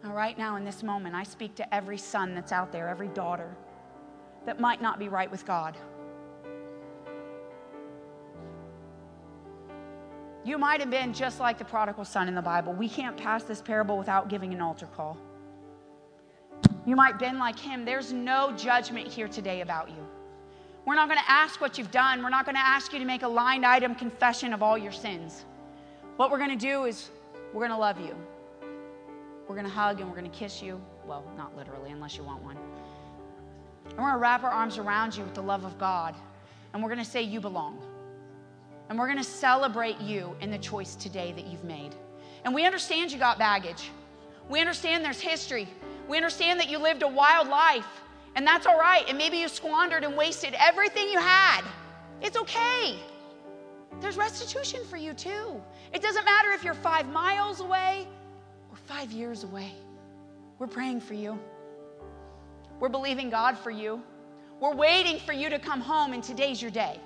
[0.04, 3.08] Now, right now, in this moment, I speak to every son that's out there, every
[3.08, 3.56] daughter
[4.44, 5.76] that might not be right with God.
[10.44, 12.74] You might have been just like the prodigal son in the Bible.
[12.74, 15.16] We can't pass this parable without giving an altar call.
[16.86, 17.84] You might been like him.
[17.84, 20.06] There's no judgment here today about you.
[20.84, 22.22] We're not going to ask what you've done.
[22.22, 24.92] We're not going to ask you to make a line item confession of all your
[24.92, 25.44] sins.
[26.16, 27.10] What we're going to do is
[27.54, 28.14] we're going to love you.
[29.48, 30.80] We're going to hug and we're going to kiss you.
[31.06, 32.58] Well, not literally, unless you want one.
[33.86, 36.14] And we're going to wrap our arms around you with the love of God.
[36.72, 37.78] And we're going to say, You belong.
[38.88, 41.94] And we're going to celebrate you in the choice today that you've made.
[42.44, 43.90] And we understand you got baggage.
[44.48, 45.68] We understand there's history.
[46.08, 47.86] We understand that you lived a wild life.
[48.36, 49.04] And that's all right.
[49.08, 51.62] And maybe you squandered and wasted everything you had.
[52.20, 52.96] It's okay.
[54.00, 55.60] There's restitution for you too.
[55.92, 58.06] It doesn't matter if you're five miles away
[58.70, 59.72] or five years away.
[60.58, 61.38] We're praying for you.
[62.80, 64.02] We're believing God for you.
[64.60, 67.00] We're waiting for you to come home, and today's your day.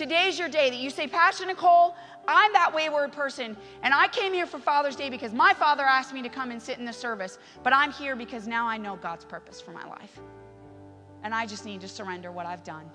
[0.00, 1.94] Today's your day that you say, Pastor Nicole,
[2.26, 6.14] I'm that wayward person, and I came here for Father's Day because my father asked
[6.14, 8.96] me to come and sit in the service, but I'm here because now I know
[8.96, 10.18] God's purpose for my life.
[11.22, 12.90] And I just need to surrender what I've done.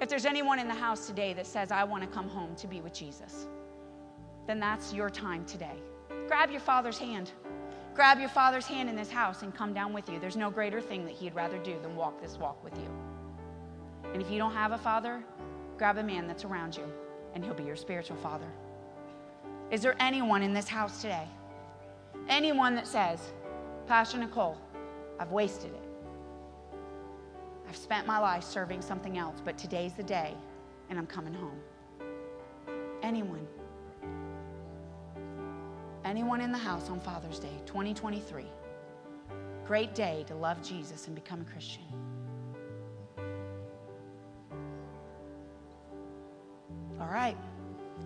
[0.00, 2.66] If there's anyone in the house today that says, I want to come home to
[2.66, 3.46] be with Jesus,
[4.46, 5.76] then that's your time today.
[6.26, 7.32] Grab your father's hand.
[7.94, 10.18] Grab your father's hand in this house and come down with you.
[10.18, 12.88] There's no greater thing that he'd rather do than walk this walk with you.
[14.14, 15.22] And if you don't have a father,
[15.80, 16.84] grab a man that's around you
[17.34, 18.44] and he'll be your spiritual father.
[19.70, 21.26] Is there anyone in this house today?
[22.28, 23.32] Anyone that says,
[23.86, 24.58] Pastor Nicole,
[25.18, 25.88] I've wasted it.
[27.66, 30.34] I've spent my life serving something else, but today's the day
[30.90, 31.58] and I'm coming home.
[33.02, 33.48] Anyone?
[36.04, 38.44] Anyone in the house on Father's Day 2023?
[39.64, 41.84] Great day to love Jesus and become a Christian.
[47.00, 47.36] All right.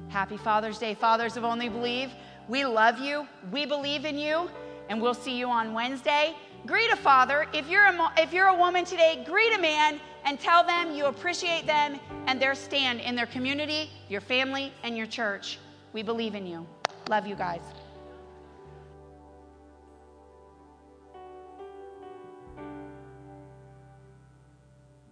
[0.09, 2.13] Happy Father's Day, fathers of Only Believe.
[2.49, 3.27] We love you.
[3.51, 4.49] We believe in you.
[4.89, 6.35] And we'll see you on Wednesday.
[6.67, 7.47] Greet a father.
[7.53, 11.07] If you're a, if you're a woman today, greet a man and tell them you
[11.07, 15.59] appreciate them and their stand in their community, your family, and your church.
[15.93, 16.67] We believe in you.
[17.09, 17.63] Love you guys.